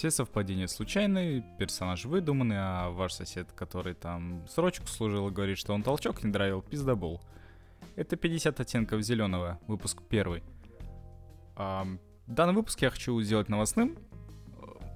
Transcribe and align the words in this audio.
Все 0.00 0.10
совпадения 0.10 0.66
случайны, 0.66 1.44
персонаж 1.58 2.06
выдуманный, 2.06 2.56
а 2.58 2.88
ваш 2.88 3.12
сосед, 3.12 3.52
который 3.52 3.92
там 3.92 4.48
срочку 4.48 4.86
служил 4.86 5.28
говорит, 5.28 5.58
что 5.58 5.74
он 5.74 5.82
толчок 5.82 6.24
не 6.24 6.32
драйвил, 6.32 6.62
пиздобол. 6.62 7.20
Это 7.96 8.16
50 8.16 8.60
оттенков 8.60 9.02
зеленого, 9.02 9.60
выпуск 9.66 10.00
первый. 10.08 10.42
А, 11.54 11.86
данный 12.26 12.54
выпуск 12.54 12.80
я 12.80 12.88
хочу 12.88 13.20
сделать 13.20 13.50
новостным. 13.50 13.98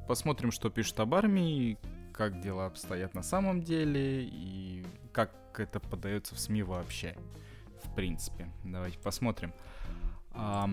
Посмотрим, 0.09 0.51
что 0.51 0.71
пишут 0.71 0.99
об 1.01 1.15
армии, 1.15 1.77
как 2.15 2.41
дела 2.41 2.65
обстоят 2.65 3.13
на 3.13 3.23
самом 3.23 3.61
деле 3.61 4.25
и 4.25 4.87
как 5.13 5.31
это 5.59 5.81
подается 5.81 6.35
в 6.35 6.41
СМИ 6.41 6.63
вообще. 6.63 7.15
В 7.83 7.95
принципе. 7.95 8.49
Давайте 8.65 8.99
посмотрим. 8.99 9.53
А, 10.31 10.67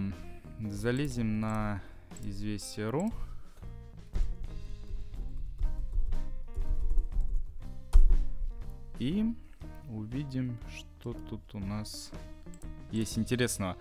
залезем 0.62 1.42
на 1.42 1.82
известие.ру. 2.24 3.12
И 9.02 9.26
увидим, 9.90 10.60
что 10.78 11.14
тут 11.28 11.56
у 11.56 11.60
нас 11.60 12.12
есть 12.92 13.18
интересного. 13.18 13.76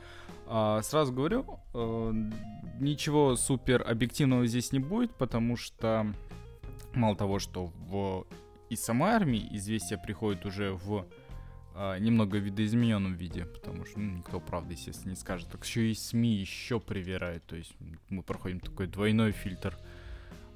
А, 0.47 0.81
сразу 0.81 1.13
говорю, 1.13 1.61
э, 1.75 2.13
ничего 2.81 3.37
супер 3.37 3.87
объективного 3.87 4.47
здесь 4.47 4.73
не 4.73 4.79
будет, 4.79 5.15
потому 5.15 5.57
что 5.57 6.11
мало 6.95 7.17
того, 7.17 7.39
что 7.39 7.67
в 7.67 8.27
из 8.71 8.83
самой 8.83 9.11
армии 9.11 9.47
известия 9.51 9.99
приходят 9.99 10.47
уже 10.47 10.73
в 10.73 11.07
а, 11.75 11.99
немного 11.99 12.39
видоизмененном 12.39 13.13
виде, 13.13 13.45
потому 13.45 13.85
что 13.85 14.01
ну, 14.01 14.17
никто, 14.17 14.41
правда, 14.41 14.73
естественно, 14.73 15.11
не 15.11 15.17
скажет. 15.17 15.51
Так 15.51 15.67
еще 15.67 15.91
и 15.91 15.95
СМИ 15.95 16.37
еще 16.37 16.81
привирают, 16.81 17.45
то 17.45 17.57
есть 17.57 17.75
мы 18.09 18.23
проходим 18.23 18.59
такой 18.59 18.87
двойной 18.87 19.33
фильтр 19.33 19.77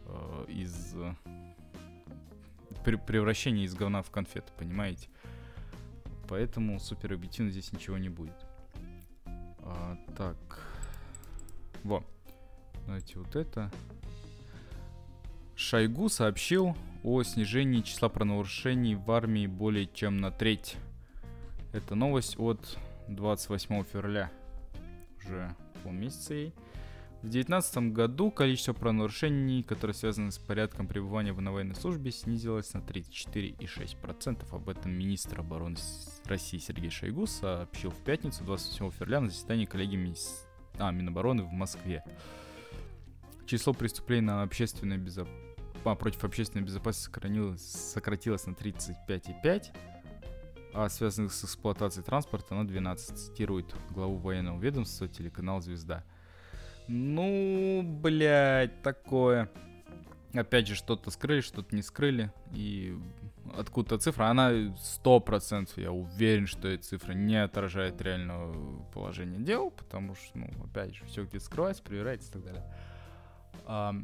э, 0.06 0.46
из 0.48 0.96
превращения 2.82 3.64
из 3.64 3.74
говна 3.74 4.02
в 4.02 4.10
конфеты, 4.10 4.52
понимаете? 4.56 5.08
Поэтому 6.28 6.80
супер 6.80 7.12
объективно 7.12 7.50
здесь 7.50 7.72
ничего 7.72 7.98
не 7.98 8.08
будет. 8.08 8.34
А, 9.60 9.96
так. 10.16 10.36
Во. 11.82 12.04
Давайте 12.86 13.18
вот 13.18 13.36
это. 13.36 13.70
Шойгу 15.56 16.08
сообщил 16.08 16.76
о 17.02 17.22
снижении 17.22 17.82
числа 17.82 18.08
правонарушений 18.08 18.94
в 18.94 19.10
армии 19.10 19.46
более 19.46 19.86
чем 19.86 20.18
на 20.18 20.30
треть. 20.30 20.76
Это 21.72 21.94
новость 21.94 22.38
от 22.38 22.78
28 23.08 23.84
февраля. 23.84 24.30
Уже 25.18 25.54
полмесяца 25.82 26.34
ей. 26.34 26.54
В 27.24 27.30
2019 27.30 27.94
году 27.94 28.30
количество 28.30 28.74
правонарушений, 28.74 29.62
которые 29.62 29.94
связаны 29.94 30.30
с 30.30 30.36
порядком 30.36 30.86
пребывания 30.86 31.32
в 31.32 31.36
военной 31.42 31.74
службе, 31.74 32.10
снизилось 32.10 32.74
на 32.74 32.80
34,6%. 32.80 34.44
Об 34.54 34.68
этом 34.68 34.92
министр 34.92 35.40
обороны 35.40 35.78
России 36.26 36.58
Сергей 36.58 36.90
Шойгу 36.90 37.26
сообщил 37.26 37.92
в 37.92 37.96
пятницу 38.04 38.44
27 38.44 38.90
февраля 38.90 39.20
на 39.22 39.30
заседании 39.30 39.64
коллегии 39.64 39.96
Мини... 39.96 40.16
а, 40.78 40.90
Минобороны 40.90 41.44
в 41.44 41.50
Москве. 41.50 42.04
Число 43.46 43.72
преступлений 43.72 44.26
на 44.26 44.42
общественной 44.42 44.98
безопасность 44.98 45.56
а, 45.82 45.94
против 45.94 46.24
общественной 46.24 46.66
безопасности 46.66 47.06
сократилось, 47.06 47.62
сократилось 47.62 48.46
на 48.46 48.52
35,5, 48.52 49.64
а 50.74 50.90
связанных 50.90 51.32
с 51.32 51.42
эксплуатацией 51.42 52.04
транспорта 52.04 52.54
на 52.54 52.68
12, 52.68 53.16
цитирует 53.16 53.74
главу 53.88 54.18
военного 54.18 54.60
ведомства 54.60 55.08
телеканал 55.08 55.62
«Звезда». 55.62 56.04
Ну, 56.88 57.82
блядь, 57.82 58.82
такое. 58.82 59.50
Опять 60.34 60.66
же, 60.66 60.74
что-то 60.74 61.10
скрыли, 61.10 61.40
что-то 61.40 61.74
не 61.74 61.82
скрыли. 61.82 62.32
И 62.52 62.98
откуда-то 63.56 63.98
цифра, 63.98 64.26
она 64.26 64.52
100%, 64.52 65.80
я 65.80 65.92
уверен, 65.92 66.46
что 66.46 66.68
эта 66.68 66.82
цифра 66.82 67.12
не 67.12 67.42
отражает 67.42 68.00
реального 68.02 68.82
положения 68.92 69.38
дел, 69.38 69.70
потому 69.70 70.14
что, 70.14 70.38
ну, 70.38 70.50
опять 70.64 70.94
же, 70.94 71.04
все 71.06 71.24
где-то 71.24 71.44
скрывается, 71.44 71.82
проверяется 71.82 72.30
и 72.30 72.32
так 72.32 72.44
далее. 72.44 72.64
А, 73.66 73.94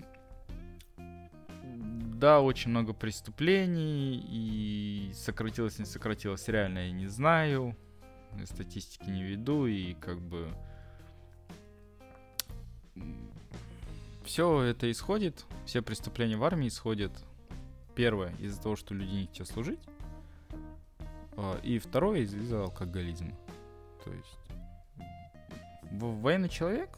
да, 2.14 2.41
очень 2.41 2.70
много 2.70 2.92
преступлений, 2.92 4.24
и 4.28 5.10
сократилось, 5.14 5.78
не 5.78 5.84
сократилось, 5.84 6.48
реально 6.48 6.86
я 6.86 6.92
не 6.92 7.06
знаю. 7.06 7.76
Статистики 8.44 9.10
не 9.10 9.24
веду, 9.24 9.66
и 9.66 9.94
как 9.94 10.20
бы 10.20 10.48
все 14.24 14.62
это 14.62 14.90
исходит, 14.90 15.44
все 15.66 15.82
преступления 15.82 16.36
в 16.36 16.44
армии 16.44 16.68
исходят, 16.68 17.12
первое, 17.96 18.32
из-за 18.36 18.62
того, 18.62 18.76
что 18.76 18.94
люди 18.94 19.10
не 19.10 19.26
хотят 19.26 19.48
служить, 19.48 19.80
а, 21.36 21.58
и 21.62 21.78
второе, 21.78 22.20
из-за 22.20 22.62
алкоголизма. 22.62 23.36
То 24.04 24.12
есть 24.12 24.38
военный 25.90 26.48
человек, 26.48 26.90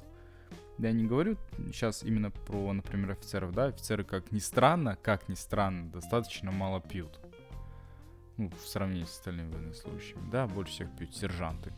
я 0.79 0.93
не 0.93 1.05
говорю 1.05 1.39
сейчас 1.73 2.03
именно 2.03 2.31
про, 2.31 2.73
например, 2.73 3.13
офицеров, 3.13 3.53
да, 3.55 3.65
офицеры, 3.67 4.05
как 4.05 4.31
ни 4.31 4.39
странно, 4.39 4.97
как 4.97 5.29
ни 5.29 5.35
странно, 5.35 5.91
достаточно 5.91 6.51
мало 6.51 6.81
пьют. 6.81 7.19
Ну, 8.37 8.51
в 8.51 8.67
сравнении 8.67 9.05
с 9.05 9.11
остальными 9.11 9.53
военнослужащими, 9.53 10.31
да, 10.31 10.47
больше 10.47 10.73
всех 10.73 10.97
пьют 10.97 11.15
сержанты. 11.17 11.73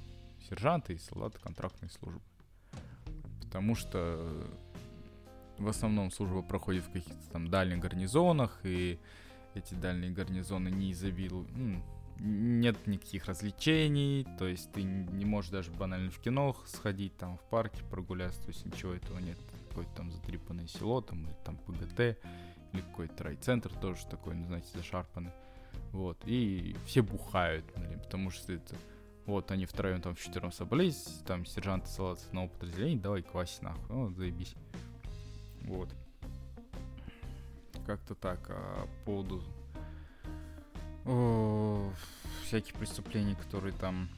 Сержанты 0.48 0.94
и 0.94 0.98
солдаты 0.98 1.38
контрактной 1.38 1.91
службы 1.91 2.20
потому 3.54 3.76
что 3.76 4.50
в 5.59 5.69
основном 5.69 6.10
служба 6.10 6.42
проходит 6.42 6.82
в 6.82 6.91
каких-то 6.91 7.31
там 7.31 7.47
дальних 7.47 7.78
гарнизонах, 7.78 8.59
и 8.65 8.98
эти 9.54 9.75
дальние 9.75 10.10
гарнизоны 10.10 10.70
не 10.70 10.91
изобилуют, 10.91 11.48
ну, 11.56 11.81
нет 12.19 12.84
никаких 12.88 13.26
развлечений, 13.26 14.26
то 14.41 14.48
есть 14.48 14.72
ты 14.72 14.82
не 14.82 15.25
можешь 15.25 15.53
даже 15.53 15.70
банально 15.70 16.10
в 16.10 16.19
кино 16.19 16.56
сходить, 16.66 17.16
там 17.16 17.38
в 17.38 17.42
парке 17.42 17.84
прогуляться, 17.84 18.42
то 18.42 18.48
есть 18.48 18.66
ничего 18.66 18.92
этого 18.92 19.20
нет. 19.20 19.38
Какое-то 19.69 19.94
там 19.94 20.10
затрипанное 20.10 20.66
село, 20.66 21.00
там, 21.00 21.25
или 21.25 21.36
там 21.44 21.56
ПГТ, 21.59 22.00
или 22.72 22.81
какой-то 22.81 23.22
райцентр 23.22 23.72
тоже 23.75 24.04
такой, 24.10 24.34
ну, 24.34 24.47
знаете, 24.47 24.66
зашарпанный. 24.75 25.31
Вот, 25.92 26.19
и 26.26 26.75
все 26.86 27.03
бухают, 27.03 27.65
блин, 27.76 28.00
потому 28.00 28.31
что 28.31 28.53
это 28.53 28.75
вот 29.26 29.50
они 29.50 29.66
втроем 29.66 30.00
там 30.00 30.14
в 30.14 30.20
четвером 30.20 30.52
собрались, 30.52 31.22
там 31.26 31.46
сержанты 31.46 31.88
салат 31.88 32.20
с 32.20 32.26
одного 32.26 32.48
подразделения, 32.48 33.00
давай 33.00 33.22
квасить 33.22 33.62
нахуй, 33.62 33.84
ну, 33.88 34.10
заебись. 34.14 34.54
Вот. 35.62 35.88
Как-то 37.86 38.14
так, 38.14 38.46
а 38.50 38.86
по 38.86 39.04
поводу 39.04 39.42
о, 41.06 41.90
всяких 42.44 42.74
преступлений, 42.74 43.34
которые 43.34 43.74
там 43.74 44.08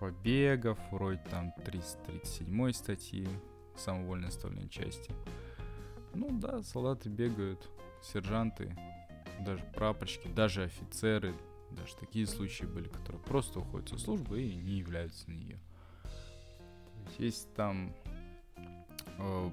побегов, 0.00 0.78
вроде 0.90 1.20
там 1.30 1.52
337 1.64 2.72
статьи, 2.72 3.28
самовольное 3.76 4.28
оставление 4.28 4.68
части. 4.68 5.10
Ну 6.14 6.28
да, 6.38 6.62
солдаты 6.62 7.08
бегают, 7.08 7.68
сержанты, 8.02 8.76
даже 9.40 9.62
прапорщики, 9.74 10.28
даже 10.28 10.64
офицеры, 10.64 11.34
даже 11.76 11.96
такие 11.96 12.26
случаи 12.26 12.64
были, 12.64 12.88
которые 12.88 13.22
просто 13.22 13.60
уходят 13.60 13.88
со 13.88 13.98
службы 13.98 14.42
и 14.42 14.54
не 14.54 14.78
являются 14.78 15.30
на 15.30 15.34
нее. 15.34 15.58
Есть, 17.18 17.52
там 17.54 17.94
э, 19.18 19.50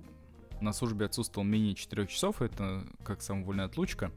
на 0.62 0.74
службе 0.74 1.06
отсутствовал 1.06 1.46
менее 1.46 1.76
4 1.76 2.08
часов, 2.08 2.42
это 2.42 2.86
как 3.04 3.22
самовольная 3.22 3.66
отлучка 3.66 4.12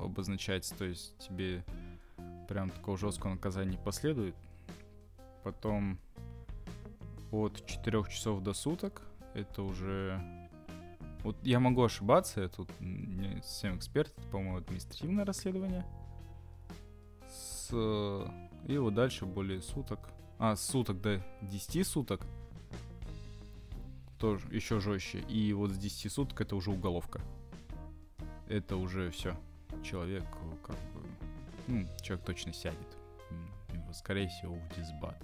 обозначается, 0.00 0.76
то 0.76 0.84
есть 0.84 1.16
тебе 1.18 1.64
прям 2.48 2.70
такого 2.70 2.96
жесткого 2.96 3.32
наказания 3.32 3.72
не 3.72 3.84
последует. 3.84 4.34
Потом 5.42 5.98
от 7.32 7.64
4 7.66 8.04
часов 8.08 8.42
до 8.42 8.52
суток 8.52 9.02
это 9.34 9.62
уже... 9.62 10.20
Вот 11.22 11.36
я 11.42 11.60
могу 11.60 11.82
ошибаться, 11.82 12.40
я 12.40 12.48
тут 12.48 12.70
не 12.80 13.42
совсем 13.42 13.76
эксперт, 13.76 14.12
это, 14.16 14.26
по-моему, 14.28 14.56
административное 14.58 15.24
расследование– 15.24 15.84
и 17.72 18.78
вот 18.78 18.94
дальше 18.94 19.26
более 19.26 19.62
суток. 19.62 20.10
А, 20.38 20.56
суток 20.56 21.00
до 21.00 21.22
10 21.42 21.86
суток. 21.86 22.22
Тоже 24.18 24.46
еще 24.50 24.80
жестче. 24.80 25.20
И 25.28 25.52
вот 25.52 25.70
с 25.70 25.78
10 25.78 26.12
суток 26.12 26.40
это 26.40 26.56
уже 26.56 26.70
уголовка. 26.70 27.20
Это 28.48 28.76
уже 28.76 29.10
все. 29.10 29.36
Человек 29.82 30.24
как 30.62 30.76
бы... 30.76 31.02
Ну, 31.68 31.86
человек 32.02 32.24
точно 32.24 32.52
сядет. 32.52 32.96
Скорее 33.92 34.28
всего, 34.28 34.54
в 34.54 34.76
дисбат. 34.76 35.16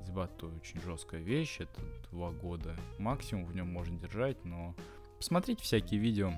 Дисбат 0.00 0.36
то 0.38 0.46
очень 0.48 0.80
жесткая 0.80 1.20
вещь. 1.20 1.60
Это 1.60 1.80
два 2.10 2.30
года 2.30 2.76
максимум 2.98 3.44
в 3.44 3.54
нем 3.54 3.72
можно 3.72 3.98
держать, 3.98 4.44
но... 4.44 4.74
Посмотрите 5.18 5.64
всякие 5.64 5.98
видео 5.98 6.32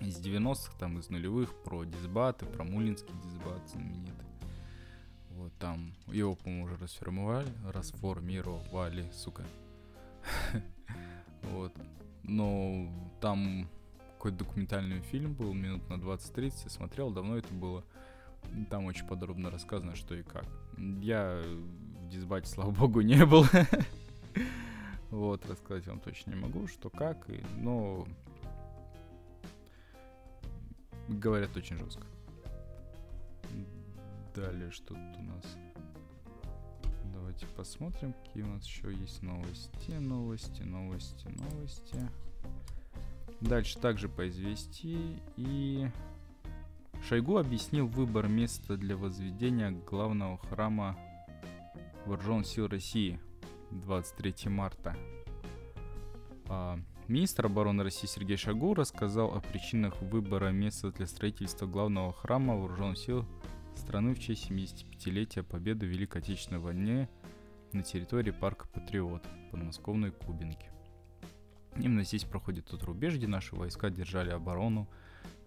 из 0.00 0.18
90-х, 0.18 0.72
там 0.78 0.98
из 0.98 1.10
нулевых, 1.10 1.54
про 1.62 1.84
дисбаты, 1.84 2.46
про 2.46 2.64
мулинский 2.64 3.14
дисбат 3.22 3.60
знаменитый. 3.68 4.33
Там 5.64 5.94
его, 6.08 6.34
по-моему, 6.34 6.66
уже 6.66 6.76
расформировали, 6.76 7.48
расформировали, 7.72 9.10
сука. 9.14 9.44
Вот. 11.44 11.72
Но 12.22 12.86
там 13.22 13.66
какой-то 14.18 14.44
документальный 14.44 15.00
фильм 15.00 15.32
был, 15.32 15.54
минут 15.54 15.88
на 15.88 15.94
20-30, 15.94 16.68
смотрел, 16.68 17.10
давно 17.10 17.38
это 17.38 17.50
было. 17.54 17.82
Там 18.68 18.84
очень 18.84 19.06
подробно 19.06 19.50
рассказано, 19.50 19.96
что 19.96 20.14
и 20.14 20.22
как. 20.22 20.44
Я 21.00 21.42
в 21.42 22.08
дисбате, 22.10 22.46
слава 22.50 22.70
богу, 22.70 23.00
не 23.00 23.24
был. 23.24 23.46
Вот, 25.10 25.48
рассказать 25.48 25.86
вам 25.86 26.00
точно 26.00 26.32
не 26.32 26.40
могу, 26.40 26.66
что 26.66 26.90
как, 26.90 27.26
но 27.56 28.06
говорят 31.08 31.56
очень 31.56 31.78
жестко. 31.78 32.04
Далее 34.34 34.70
что 34.72 34.94
тут 34.94 35.16
у 35.18 35.22
нас? 35.22 35.56
Давайте 37.12 37.46
посмотрим, 37.56 38.12
какие 38.14 38.42
у 38.42 38.48
нас 38.48 38.66
еще 38.66 38.92
есть 38.92 39.22
новости, 39.22 39.92
новости, 39.92 40.62
новости, 40.62 41.28
новости. 41.28 42.10
Дальше 43.40 43.78
также 43.78 44.08
по 44.08 44.28
известии 44.28 45.20
и 45.36 45.88
Шойгу 47.08 47.36
объяснил 47.36 47.86
выбор 47.86 48.26
места 48.26 48.76
для 48.76 48.96
возведения 48.96 49.70
главного 49.70 50.38
храма 50.38 50.98
Вооруженных 52.06 52.46
сил 52.46 52.66
России 52.66 53.20
23 53.70 54.50
марта. 54.50 54.96
А, 56.48 56.78
министр 57.08 57.46
обороны 57.46 57.84
России 57.84 58.08
Сергей 58.08 58.36
Шойгу 58.36 58.74
рассказал 58.74 59.34
о 59.34 59.40
причинах 59.40 60.00
выбора 60.02 60.50
места 60.50 60.90
для 60.90 61.06
строительства 61.06 61.66
главного 61.66 62.12
храма 62.12 62.56
Вооруженных 62.56 62.98
сил 62.98 63.26
страны 63.78 64.14
в 64.14 64.18
честь 64.18 64.50
75-летия 64.50 65.42
победы 65.42 65.86
в 65.86 65.88
Великой 65.88 66.22
Отечественной 66.22 66.60
войне 66.60 67.08
на 67.72 67.82
территории 67.82 68.30
парка 68.30 68.66
Патриот 68.68 69.22
подмосковной 69.50 70.10
Кубинки. 70.10 70.70
Именно 71.76 72.04
здесь 72.04 72.24
проходит 72.24 72.66
тот 72.66 72.82
рубеж, 72.84 73.14
где 73.14 73.26
наши 73.26 73.56
войска 73.56 73.90
держали 73.90 74.30
оборону. 74.30 74.88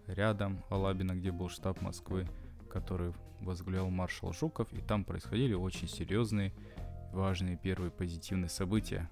Рядом 0.06 0.62
Алабина, 0.70 1.14
где 1.14 1.32
был 1.32 1.48
штаб 1.48 1.80
Москвы, 1.80 2.26
который 2.70 3.12
возглавлял 3.40 3.88
маршал 3.90 4.32
Жуков, 4.32 4.72
и 4.72 4.80
там 4.80 5.04
происходили 5.04 5.54
очень 5.54 5.88
серьезные, 5.88 6.52
важные 7.12 7.56
первые 7.56 7.90
позитивные 7.90 8.48
события. 8.48 9.10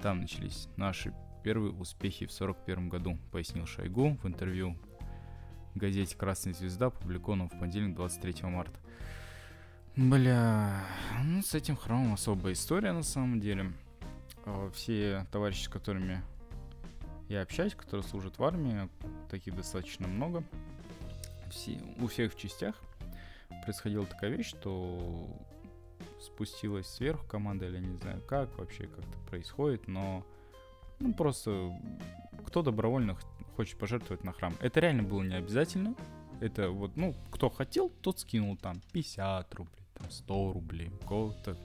Там 0.00 0.20
начались 0.20 0.68
наши 0.76 1.14
первые 1.42 1.72
успехи 1.72 2.26
в 2.26 2.32
41 2.32 2.88
году, 2.88 3.18
пояснил 3.30 3.66
Шойгу 3.66 4.18
в 4.22 4.26
интервью 4.26 4.76
газете 5.74 6.16
«Красная 6.16 6.54
звезда», 6.54 6.86
опубликованном 6.86 7.48
в 7.48 7.58
понедельник 7.58 7.94
23 7.94 8.48
марта. 8.48 8.78
Бля, 9.96 10.84
ну 11.22 11.42
с 11.42 11.54
этим 11.54 11.76
храмом 11.76 12.14
особая 12.14 12.54
история 12.54 12.92
на 12.92 13.02
самом 13.02 13.40
деле. 13.40 13.72
А, 14.46 14.70
все 14.70 15.26
товарищи, 15.30 15.64
с 15.64 15.68
которыми 15.68 16.22
я 17.28 17.42
общаюсь, 17.42 17.74
которые 17.74 18.06
служат 18.06 18.38
в 18.38 18.44
армии, 18.44 18.88
таких 19.30 19.54
достаточно 19.54 20.08
много. 20.08 20.44
Все, 21.50 21.78
у 22.00 22.06
всех 22.06 22.32
в 22.32 22.38
частях 22.38 22.74
происходила 23.64 24.06
такая 24.06 24.30
вещь, 24.30 24.48
что 24.48 25.28
спустилась 26.20 26.86
сверху 26.86 27.26
команда 27.26 27.66
или 27.66 27.78
не 27.78 27.96
знаю 27.96 28.22
как 28.26 28.56
вообще 28.58 28.86
как-то 28.86 29.18
происходит, 29.28 29.88
но 29.88 30.24
ну, 30.98 31.12
просто 31.14 31.72
кто 32.46 32.62
добровольно 32.62 33.14
хочет 33.56 33.78
пожертвовать 33.78 34.24
на 34.24 34.32
храм. 34.32 34.54
Это 34.60 34.80
реально 34.80 35.02
было 35.02 35.22
не 35.22 35.34
обязательно. 35.34 35.94
Это 36.40 36.70
вот, 36.70 36.96
ну, 36.96 37.14
кто 37.30 37.48
хотел, 37.48 37.88
тот 38.00 38.18
скинул 38.18 38.56
там 38.56 38.80
50 38.92 39.54
рублей, 39.54 39.84
там 39.94 40.10
100 40.10 40.52
рублей, 40.52 40.90
кого-то 41.06 41.56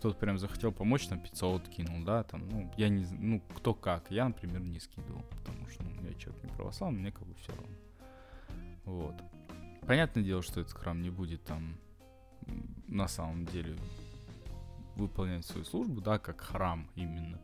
кто-то 0.00 0.16
прям 0.16 0.38
захотел 0.38 0.72
помочь, 0.72 1.06
там 1.08 1.20
500 1.20 1.68
кинул, 1.68 2.02
да, 2.04 2.22
там, 2.22 2.48
ну, 2.48 2.72
я 2.78 2.88
не, 2.88 3.04
ну, 3.18 3.42
кто 3.54 3.74
как, 3.74 4.10
я, 4.10 4.26
например, 4.26 4.62
не 4.62 4.80
скидывал, 4.80 5.22
потому 5.30 5.68
что, 5.68 5.82
ну, 5.82 6.02
я 6.02 6.14
человек 6.14 6.42
не 6.42 6.48
православный, 6.48 7.00
мне 7.00 7.12
как 7.12 7.26
бы 7.26 7.34
все 7.34 7.52
равно. 7.52 7.76
Вот. 8.86 9.14
Понятное 9.86 10.24
дело, 10.24 10.40
что 10.40 10.62
этот 10.62 10.72
храм 10.72 11.02
не 11.02 11.10
будет 11.10 11.44
там 11.44 11.76
на 12.88 13.08
самом 13.08 13.44
деле 13.44 13.76
выполнять 14.96 15.44
свою 15.44 15.66
службу, 15.66 16.00
да, 16.00 16.18
как 16.18 16.40
храм 16.40 16.88
именно. 16.94 17.38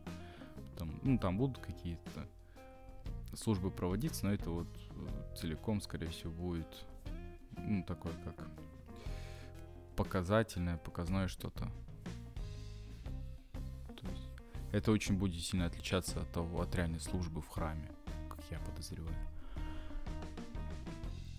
Там, 0.79 0.99
ну, 1.03 1.19
там 1.19 1.37
будут 1.37 1.59
какие-то 1.59 2.27
службы 3.35 3.71
проводиться, 3.71 4.25
но 4.25 4.33
это 4.33 4.49
вот 4.49 4.67
э, 4.91 5.35
целиком, 5.35 5.81
скорее 5.81 6.09
всего, 6.09 6.31
будет, 6.31 6.85
ну, 7.57 7.83
такое 7.83 8.13
как 8.23 8.47
показательное, 9.95 10.77
показное 10.77 11.27
что-то 11.27 11.71
это 14.71 14.91
очень 14.91 15.17
будет 15.17 15.43
сильно 15.43 15.65
отличаться 15.65 16.21
от 16.21 16.31
того, 16.31 16.61
от 16.61 16.75
реальной 16.75 16.99
службы 16.99 17.41
в 17.41 17.47
храме, 17.47 17.89
как 18.29 18.39
я 18.51 18.59
подозреваю. 18.59 19.15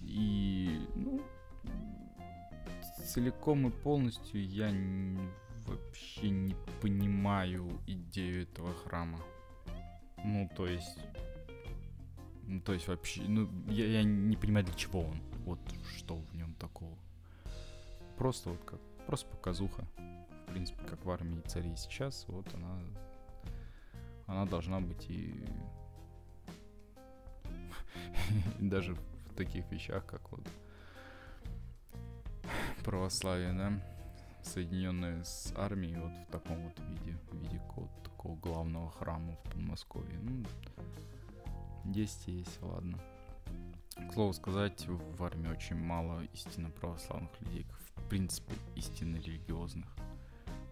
И, 0.02 0.80
ну, 0.94 1.20
целиком 3.06 3.68
и 3.68 3.70
полностью 3.70 4.44
я 4.44 4.70
не, 4.70 5.20
вообще 5.66 6.30
не 6.30 6.56
понимаю 6.80 7.68
идею 7.86 8.42
этого 8.42 8.72
храма. 8.74 9.20
Ну, 10.24 10.50
то 10.56 10.66
есть... 10.66 10.98
Ну, 12.48 12.60
то 12.60 12.72
есть 12.72 12.88
вообще, 12.88 13.22
ну, 13.22 13.48
я, 13.68 13.86
я 13.86 14.02
не 14.02 14.36
понимаю, 14.36 14.64
для 14.64 14.74
чего 14.74 15.02
он. 15.02 15.20
Вот 15.44 15.60
что 15.96 16.16
в 16.16 16.34
нем 16.34 16.54
такого. 16.54 16.96
Просто 18.16 18.50
вот 18.50 18.60
как, 18.64 18.80
просто 19.06 19.28
показуха. 19.28 19.84
В 20.46 20.52
принципе, 20.52 20.82
как 20.84 21.04
в 21.04 21.10
армии 21.10 21.42
царей 21.46 21.76
сейчас, 21.76 22.24
вот 22.28 22.46
она 22.54 22.80
она 24.28 24.44
должна 24.44 24.80
быть 24.80 25.10
и 25.10 25.34
даже 28.58 28.94
в 28.94 29.34
таких 29.34 29.70
вещах, 29.70 30.06
как 30.06 30.30
вот 30.30 30.46
православие, 32.84 33.52
да, 33.52 33.72
соединенное 34.42 35.24
с 35.24 35.52
армией 35.56 35.96
вот 35.96 36.12
в 36.12 36.30
таком 36.30 36.62
вот 36.62 36.78
виде, 36.78 37.18
в 37.30 37.36
виде 37.36 37.58
какого-то 37.58 38.10
такого 38.10 38.36
главного 38.36 38.90
храма 38.90 39.36
в 39.36 39.50
Подмосковье. 39.50 40.18
Ну, 40.22 40.44
есть 41.92 42.28
и 42.28 42.32
есть, 42.32 42.62
ладно. 42.62 42.98
К 43.96 44.12
слову 44.12 44.32
сказать, 44.32 44.86
в 44.86 45.24
армии 45.24 45.48
очень 45.48 45.76
мало 45.76 46.22
истинно 46.32 46.70
православных 46.70 47.30
людей, 47.40 47.66
в 47.96 48.08
принципе, 48.08 48.54
истинно 48.76 49.16
религиозных 49.16 49.86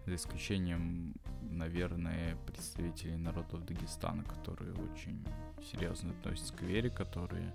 за 0.05 0.15
исключением, 0.15 1.15
наверное, 1.41 2.37
представителей 2.45 3.17
народов 3.17 3.65
Дагестана, 3.65 4.23
которые 4.23 4.73
очень 4.73 5.25
серьезно 5.71 6.11
относятся 6.11 6.53
к 6.53 6.61
вере, 6.61 6.89
которые, 6.89 7.53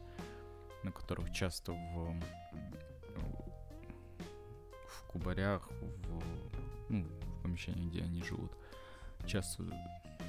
на 0.83 0.92
которых 0.92 1.33
часто 1.33 1.73
в, 1.73 2.21
в 4.87 5.07
кубарях, 5.09 5.71
в, 5.71 6.23
ну, 6.90 7.04
в 7.04 7.42
помещениях, 7.42 7.90
где 7.90 8.02
они 8.02 8.23
живут, 8.23 8.52
часто 9.26 9.64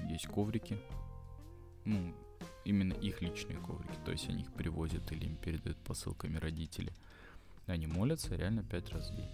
есть 0.07 0.27
коврики, 0.27 0.79
ну, 1.83 2.13
именно 2.65 2.93
их 2.93 3.21
личные 3.21 3.57
коврики, 3.57 3.97
то 4.05 4.11
есть 4.11 4.29
они 4.29 4.43
их 4.43 4.53
привозят 4.53 5.11
или 5.11 5.25
им 5.25 5.35
передают 5.35 5.77
посылками 5.79 6.37
родители. 6.37 6.93
Они 7.65 7.87
молятся 7.87 8.35
реально 8.35 8.63
пять 8.63 8.89
раз 8.89 9.09
в 9.09 9.15
день. 9.15 9.29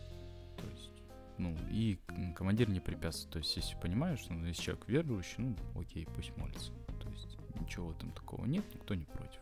То 0.57 0.67
есть 0.67 0.91
ну, 1.39 1.55
и 1.71 1.97
командир 2.35 2.69
не 2.69 2.81
препятствует. 2.81 3.31
То 3.31 3.39
есть, 3.39 3.55
если 3.55 3.75
понимаешь, 3.77 4.25
ну, 4.29 4.45
если 4.45 4.61
человек 4.61 4.87
верующий, 4.87 5.35
ну, 5.37 5.55
окей, 5.79 6.05
пусть 6.13 6.35
молится. 6.37 6.71
То 7.01 7.09
есть, 7.09 7.37
ничего 7.59 7.91
этом 7.91 8.11
такого 8.11 8.45
нет, 8.45 8.63
никто 8.75 8.93
не 8.93 9.05
против. 9.05 9.39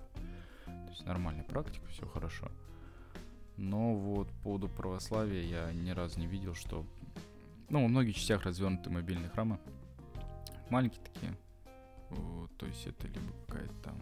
То 0.66 0.90
есть, 0.90 1.06
нормальная 1.06 1.44
практика, 1.44 1.86
все 1.88 2.06
хорошо. 2.06 2.52
Но 3.58 3.96
вот 3.96 4.28
по 4.28 4.44
поводу 4.44 4.70
православия 4.70 5.42
я 5.42 5.74
ни 5.74 5.90
разу 5.90 6.20
не 6.20 6.28
видел, 6.28 6.54
что... 6.54 6.86
Ну, 7.70 7.82
во 7.82 7.88
многих 7.88 8.16
частях 8.16 8.44
развернуты 8.44 8.92
мобильные 8.92 9.30
храмы. 9.30 9.60
Маленькие 10.70 11.02
такие. 11.04 11.36
Вот, 12.10 12.56
то 12.58 12.66
есть, 12.66 12.86
это 12.88 13.08
либо 13.08 13.32
какая-то 13.48 13.74
там... 13.84 13.96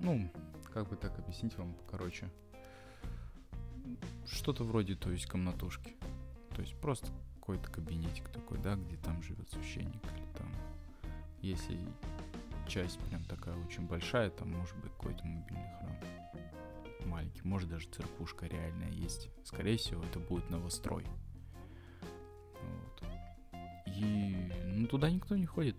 Ну, 0.00 0.30
как 0.72 0.88
бы 0.88 0.96
так 0.96 1.18
объяснить 1.18 1.56
вам, 1.56 1.74
короче 1.90 2.30
что-то 4.26 4.64
вроде, 4.64 4.94
то 4.94 5.10
есть, 5.10 5.26
комнатушки. 5.26 5.94
То 6.54 6.62
есть 6.62 6.78
просто 6.80 7.08
какой-то 7.36 7.70
кабинетик 7.70 8.28
такой, 8.28 8.58
да, 8.58 8.76
где 8.76 8.96
там 8.96 9.22
живет 9.22 9.50
священник 9.50 10.02
или 10.16 10.26
там, 10.38 10.48
если 11.40 11.78
часть 12.68 12.98
прям 13.00 13.24
такая 13.24 13.56
очень 13.56 13.86
большая, 13.86 14.30
там 14.30 14.52
может 14.52 14.76
быть 14.76 14.92
какой-то 14.92 15.24
мобильный 15.26 15.70
храм 15.78 15.94
маленький, 17.06 17.42
может 17.44 17.68
даже 17.68 17.86
церквушка 17.88 18.46
реальная 18.46 18.90
есть. 18.90 19.28
Скорее 19.44 19.76
всего, 19.76 20.02
это 20.04 20.18
будет 20.18 20.48
новострой. 20.48 21.04
Вот. 22.62 23.02
И 23.86 24.33
туда 24.94 25.10
никто 25.10 25.36
не 25.36 25.44
ходит. 25.44 25.74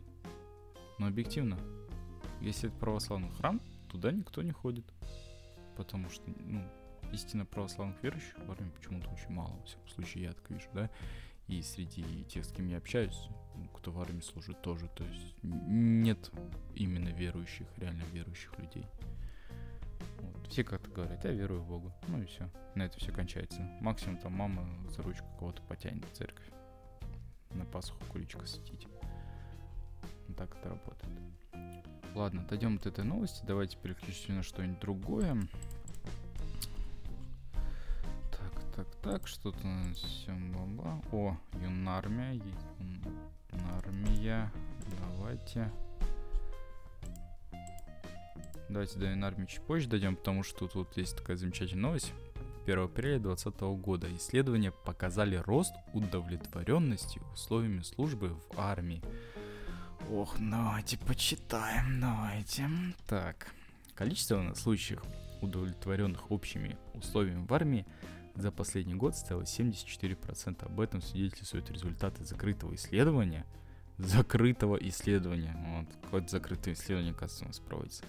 Но 1.00 1.08
объективно, 1.08 1.58
если 2.42 2.68
это 2.68 2.78
православный 2.78 3.30
храм, 3.30 3.62
туда 3.90 4.12
никто 4.12 4.42
не 4.42 4.52
ходит. 4.52 4.84
Потому 5.78 6.10
что, 6.10 6.30
ну, 6.42 6.62
истинно 7.14 7.46
православных 7.46 8.04
верующих 8.04 8.38
в 8.38 8.52
армии 8.52 8.72
почему-то 8.72 9.10
очень 9.12 9.30
мало, 9.30 9.54
во 9.54 9.64
всяком 9.64 9.88
случае, 9.88 10.24
я 10.26 10.34
так 10.34 10.50
вижу, 10.50 10.68
да, 10.74 10.90
и 11.48 11.62
среди 11.62 12.26
тех, 12.26 12.44
с 12.44 12.52
кем 12.52 12.68
я 12.68 12.76
общаюсь, 12.76 13.30
кто 13.74 13.90
в 13.92 14.02
армии 14.02 14.20
служит 14.20 14.62
тоже. 14.62 14.90
То 14.90 15.06
есть 15.06 15.38
нет 15.42 16.30
именно 16.74 17.08
верующих, 17.08 17.68
реально 17.78 18.04
верующих 18.12 18.52
людей. 18.60 18.86
Вот. 20.20 20.48
Все 20.48 20.66
как-то 20.66 20.92
говорят, 20.92 21.24
я 21.24 21.32
верую 21.32 21.62
в 21.62 21.68
Бога. 21.70 21.96
Ну 22.10 22.22
и 22.22 22.26
все. 22.26 22.50
На 22.76 22.84
это 22.84 23.00
все 23.00 23.14
кончается. 23.14 23.62
Максимум 23.80 24.18
там 24.18 24.34
мама 24.34 24.68
за 24.90 25.04
ручку 25.04 25.26
кого-то 25.40 25.62
потянет 25.62 26.04
в 26.04 26.12
церковь. 26.12 26.50
На 27.52 27.64
Пасху 27.64 27.98
куличка 28.12 28.46
светить. 28.46 28.86
Так 30.38 30.56
это 30.58 30.70
работает. 30.70 31.14
Ладно, 32.14 32.46
дойдем 32.50 32.76
от 32.76 32.86
этой 32.86 33.04
новости. 33.04 33.44
Давайте 33.46 33.78
переключимся 33.78 34.32
на 34.32 34.44
что-нибудь 34.44 34.80
другое. 34.80 35.36
Так, 38.32 38.76
так, 38.76 38.88
так, 39.02 39.28
что-то 39.28 39.60
всем 39.96 40.52
бла 40.78 41.02
О, 41.12 41.38
юнармия. 41.62 42.42
Юнармия. 43.52 44.52
Давайте. 45.00 45.72
Давайте 48.70 48.98
до 48.98 49.06
юнармии 49.08 49.46
чуть 49.46 49.62
позже 49.62 49.88
дойдем, 49.88 50.16
потому 50.16 50.44
что 50.44 50.60
тут 50.60 50.76
вот 50.76 50.98
есть 50.98 51.18
такая 51.18 51.38
замечательная 51.38 51.84
новость. 51.84 52.14
1 52.66 52.80
апреля 52.80 53.20
2020 53.20 53.62
года 53.84 54.08
исследования 54.16 54.72
показали 54.72 55.36
рост 55.36 55.74
удовлетворенности 55.94 57.22
условиями 57.34 57.82
службы 57.82 58.30
в 58.30 58.58
армии. 58.58 59.04
Ох, 60.12 60.36
давайте 60.40 61.00
почитаем, 61.00 62.00
давайте. 62.00 62.70
Так, 63.08 63.52
количество 63.96 64.54
случаев, 64.54 65.02
удовлетворенных 65.42 66.30
общими 66.30 66.78
условиями 66.94 67.44
в 67.48 67.52
армии, 67.52 67.88
за 68.36 68.52
последний 68.52 68.94
год 68.94 69.16
стало 69.16 69.42
74%. 69.42 70.64
Об 70.64 70.80
этом 70.80 71.02
свидетельствуют 71.02 71.72
результаты 71.72 72.24
закрытого 72.24 72.76
исследования. 72.76 73.48
Закрытого 73.98 74.76
исследования. 74.76 75.56
Вот, 75.70 75.88
какое-то 76.04 76.30
закрытое 76.30 76.76
исследование, 76.76 77.14
оказывается, 77.14 77.46
у 77.46 77.48
нас 77.48 77.60
проводится. 77.60 78.04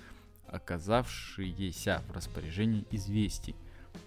Оказавшиеся 0.49 2.03
в 2.09 2.13
распоряжении 2.13 2.85
известий. 2.91 3.57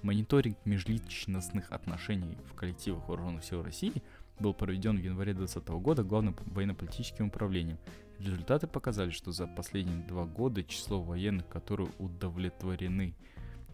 Мониторинг 0.04 0.58
межличностных 0.66 1.72
отношений 1.72 2.38
в 2.52 2.54
коллективах 2.54 3.08
вооруженных 3.08 3.44
сил 3.44 3.64
России– 3.64 4.04
был 4.40 4.54
проведен 4.54 4.98
в 4.98 5.04
январе 5.04 5.34
2020 5.34 5.70
года 5.84 6.04
Главным 6.04 6.36
военно-политическим 6.48 7.28
управлением. 7.28 7.78
Результаты 8.20 8.68
показали, 8.68 9.12
что 9.12 9.32
за 9.32 9.48
последние 9.48 10.06
два 10.06 10.26
года 10.26 10.64
число 10.64 11.02
военных, 11.02 11.48
которые 11.48 11.90
удовлетворены 12.00 13.16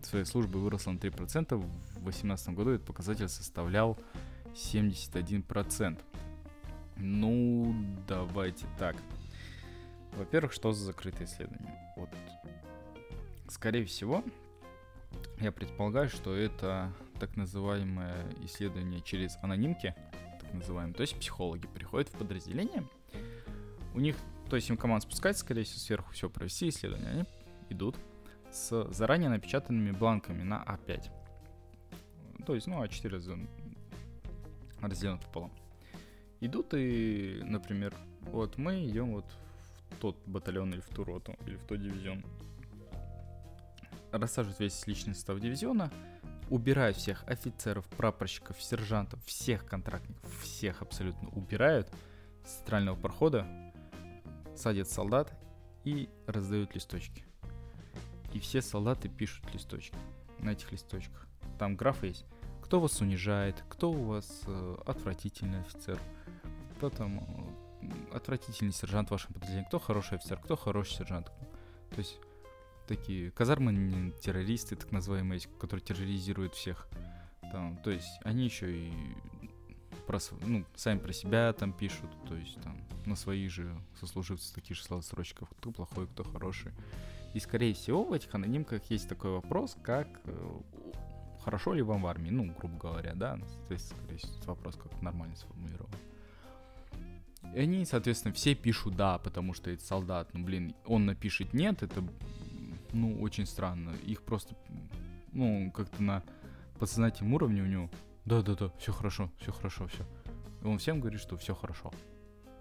своей 0.05 0.25
службой, 0.25 0.62
выросло 0.62 0.91
на 0.91 0.98
3%. 0.98 1.55
В 1.55 2.03
2018 2.03 2.50
году 2.50 2.72
этот 2.72 2.86
показатель 2.86 3.27
составлял 3.27 3.98
71%. 4.53 6.00
Ну, 6.98 7.75
давайте 8.07 8.65
так. 8.77 8.95
Во-первых, 10.13 10.53
что 10.53 10.72
за 10.72 10.86
закрытое 10.86 11.27
исследование? 11.27 11.93
Вот, 11.98 12.10
скорее 13.50 13.86
всего, 13.86 14.24
я 15.39 15.51
предполагаю, 15.51 16.10
что 16.10 16.34
это 16.34 16.91
так 17.19 17.36
называемое 17.36 18.25
исследование 18.43 19.01
через 19.01 19.38
анонимки, 19.41 19.93
называемые, 20.54 20.94
то 20.94 21.02
есть 21.02 21.18
психологи 21.20 21.68
приходят 21.68 22.10
в 22.10 22.18
подразделение, 22.18 22.86
у 23.94 24.00
них, 24.00 24.16
то 24.50 24.56
есть 24.56 24.70
им 24.70 24.78
команда 24.78 25.06
спускается, 25.06 25.44
скорее 25.44 25.64
всего, 25.64 25.80
сверху 25.80 26.12
все 26.14 26.30
провести 26.30 26.70
исследования, 26.70 27.10
они 27.10 27.25
идут 27.70 27.96
с 28.52 28.92
заранее 28.92 29.30
напечатанными 29.30 29.92
бланками 29.92 30.44
на 30.44 30.64
А5. 30.64 31.10
То 32.46 32.56
есть, 32.56 32.68
ну, 32.68 32.84
А4 32.84 33.10
разделен, 33.10 33.50
разделен 34.82 35.18
пополам. 35.18 35.52
Идут 36.42 36.74
и, 36.74 37.40
например, 37.44 37.94
вот 38.22 38.58
мы 38.58 38.86
идем 38.86 39.14
вот 39.14 39.25
в 39.90 39.98
тот 39.98 40.18
батальон 40.25 40.74
или 40.74 40.82
в 40.82 40.90
ту 40.90 41.04
роту, 41.04 41.36
или 41.48 41.56
в 41.56 41.64
тот 41.64 41.82
дивизион. 41.82 42.24
Рассаживают 44.12 44.60
весь 44.60 44.86
личный 44.88 45.16
состав 45.16 45.40
дивизиона, 45.40 45.92
убирают 46.50 46.98
всех 46.98 47.24
офицеров, 47.28 47.86
прапорщиков, 47.88 48.62
сержантов, 48.62 49.24
всех 49.25 49.66
контрактников, 49.66 50.32
всех 50.42 50.82
абсолютно 50.82 51.30
убирают 51.30 51.90
с 52.46 52.58
центрального 52.58 52.96
прохода, 52.96 53.48
садят 54.56 54.90
солдат 54.90 55.34
и 55.84 56.10
раздают 56.28 56.75
листочки. 56.75 57.25
И 58.34 58.40
все 58.40 58.62
солдаты 58.62 59.10
пишут 59.10 59.46
листочки 59.54 59.98
на 60.40 60.52
этих 60.52 60.72
листочках. 60.72 61.28
Там 61.58 61.75
граф 61.75 62.04
есть. 62.04 62.25
Кто 62.62 62.80
вас 62.80 63.00
унижает, 63.00 63.64
кто 63.70 63.92
у 63.92 64.04
вас 64.04 64.42
э, 64.48 64.78
отвратительный 64.86 65.62
офицер, 65.62 66.00
кто 66.75 66.90
там 66.90 67.20
э, 67.82 68.16
отвратительный 68.16 68.74
сержант 68.74 69.10
в 69.10 69.12
вашем 69.12 69.34
подразделении, 69.34 69.68
кто 69.68 69.80
хороший 69.80 70.18
офицер, 70.18 70.40
кто 70.40 70.56
хороший 70.56 70.96
сержант. 70.96 71.28
То 71.92 72.00
есть 72.00 72.20
такие 72.88 73.32
казармы 73.32 74.13
террористы, 74.22 74.75
так 74.75 74.92
называемые, 74.92 75.42
которые 75.60 75.84
терроризируют 75.84 76.56
всех. 76.56 76.88
Там, 77.51 77.77
то 77.84 77.92
есть 77.92 78.20
они 78.24 78.46
еще 78.46 78.75
и 78.75 78.94
про, 80.08 80.20
ну, 80.42 80.65
сами 80.75 81.00
про 81.00 81.13
себя 81.13 81.54
там 81.54 81.74
пишут, 81.74 82.10
то 82.27 82.36
есть 82.36 82.62
там 82.62 82.77
на 83.06 83.15
своих 83.15 83.51
же 83.51 83.75
сослуживцев 84.00 84.54
таких 84.54 84.77
же 84.77 84.84
словосрочков, 84.84 85.50
кто 85.50 85.72
плохой, 85.72 86.08
кто 86.08 86.24
хороший. 86.24 86.72
И 87.34 87.39
скорее 87.39 87.74
всего 87.74 88.04
в 88.04 88.13
этих 88.13 88.34
анонимках 88.34 88.89
есть 88.89 89.10
такой 89.10 89.32
вопрос, 89.32 89.77
как 89.84 90.08
э, 90.24 90.62
хорошо 91.44 91.74
ли 91.74 91.82
вам 91.82 92.04
в 92.04 92.08
армии, 92.08 92.30
ну, 92.30 92.51
грубо 92.58 92.77
говоря, 92.77 93.13
да, 93.13 93.38
то 93.68 93.74
есть, 93.74 93.89
скорее 93.89 94.18
всего, 94.18 94.34
вопрос 94.46 94.75
как 94.75 95.01
нормально 95.01 95.36
сформулирован. 95.36 95.92
И 97.54 97.60
они, 97.60 97.86
соответственно, 97.86 98.34
все 98.34 98.56
пишут 98.56 98.96
да, 98.96 99.18
потому 99.20 99.54
что 99.54 99.70
это 99.70 99.84
солдат. 99.84 100.34
Ну, 100.34 100.44
блин, 100.44 100.74
он 100.86 101.06
напишет 101.06 101.54
нет, 101.54 101.84
это 101.84 102.04
ну, 102.96 103.22
очень 103.22 103.46
странно. 103.46 103.92
Их 104.06 104.24
просто, 104.24 104.56
ну, 105.34 105.72
как-то 105.72 106.02
на 106.02 106.24
подсознательном 106.80 107.34
уровне 107.34 107.62
у 107.62 107.66
него, 107.66 107.90
да-да-да, 108.25 108.70
все 108.80 108.92
хорошо, 108.92 109.30
все 109.38 109.52
хорошо, 109.52 109.88
все. 109.88 110.06
Он 110.64 110.80
всем 110.80 111.00
говорит, 111.00 111.20
что 111.20 111.38
все 111.38 111.54
хорошо. 111.54 111.92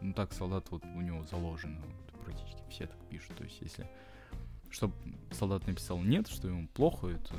Ну, 0.00 0.12
так 0.12 0.33
солдат 0.33 0.71
вот 0.71 0.85
у 0.85 1.00
него 1.00 1.25
заложено, 1.25 1.81
вот, 1.81 2.21
практически 2.25 2.62
все 2.69 2.87
так 2.87 2.99
пишут. 3.09 3.37
То 3.37 3.45
есть, 3.45 3.61
если, 3.61 3.88
чтобы 4.71 4.95
солдат 5.31 5.67
написал 5.67 5.99
нет, 6.03 6.29
что 6.29 6.49
ему 6.49 6.69
плохо, 6.69 7.09
это 7.09 7.35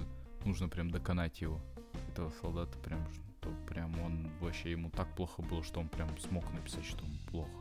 нужно 0.45 0.69
прям 0.69 0.89
доконать 0.89 1.41
его, 1.41 1.61
этого 2.11 2.31
солдата 2.41 2.77
прям, 2.79 3.05
что 3.11 3.49
прям 3.67 3.99
он 3.99 4.31
вообще 4.39 4.71
ему 4.71 4.89
так 4.89 5.13
плохо 5.15 5.41
было, 5.41 5.63
что 5.63 5.81
он 5.81 5.89
прям 5.89 6.17
смог 6.17 6.51
написать, 6.53 6.85
что 6.85 7.05
ему 7.05 7.19
плохо. 7.29 7.51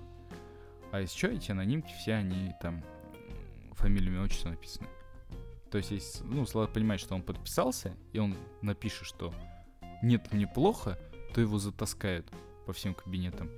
А 0.93 1.01
если 1.01 1.19
что, 1.19 1.27
эти 1.29 1.51
анонимки 1.51 1.93
все, 1.93 2.15
они 2.15 2.55
там 2.63 2.83
фамилиями, 3.73 4.19
отчество 4.19 4.51
написаны. 4.51 4.87
То 5.75 5.79
есть, 5.79 5.91
если, 5.91 6.23
ну, 6.23 6.47
Слава 6.47 6.69
понимает, 6.69 7.01
что 7.01 7.17
он 7.17 7.23
подписался, 7.23 7.97
и 8.13 8.21
он 8.21 8.37
напишет, 8.63 9.09
что 9.09 9.35
нет, 10.03 10.33
мне 10.33 10.47
плохо, 10.47 10.97
то 11.35 11.41
его 11.41 11.59
затаскают 11.59 12.31
по 12.65 12.73
всем 12.73 12.95
кабинетам. 12.95 13.51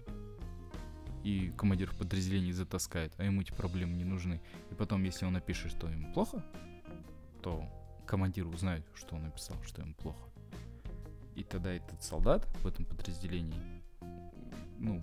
И 1.25 1.52
командир 1.58 1.94
подразделений 1.94 2.52
затаскает, 2.52 3.12
а 3.18 3.25
ему 3.25 3.42
эти 3.42 3.52
проблемы 3.52 3.92
не 3.96 4.04
нужны. 4.04 4.40
И 4.70 4.75
потом, 4.75 5.04
если 5.04 5.26
он 5.26 5.35
напишет, 5.35 5.73
что 5.73 5.90
ему 5.90 6.11
плохо, 6.14 6.42
то 7.42 7.68
командир 8.06 8.46
узнает, 8.46 8.87
что 8.94 9.16
он 9.16 9.25
написал, 9.25 9.62
что 9.62 9.82
ему 9.82 9.92
плохо. 9.92 10.30
И 11.35 11.44
тогда 11.44 11.70
этот 11.70 12.02
солдат 12.02 12.46
в 12.62 12.66
этом 12.66 12.87
подразделении, 12.87 13.61
ну, 14.78 15.02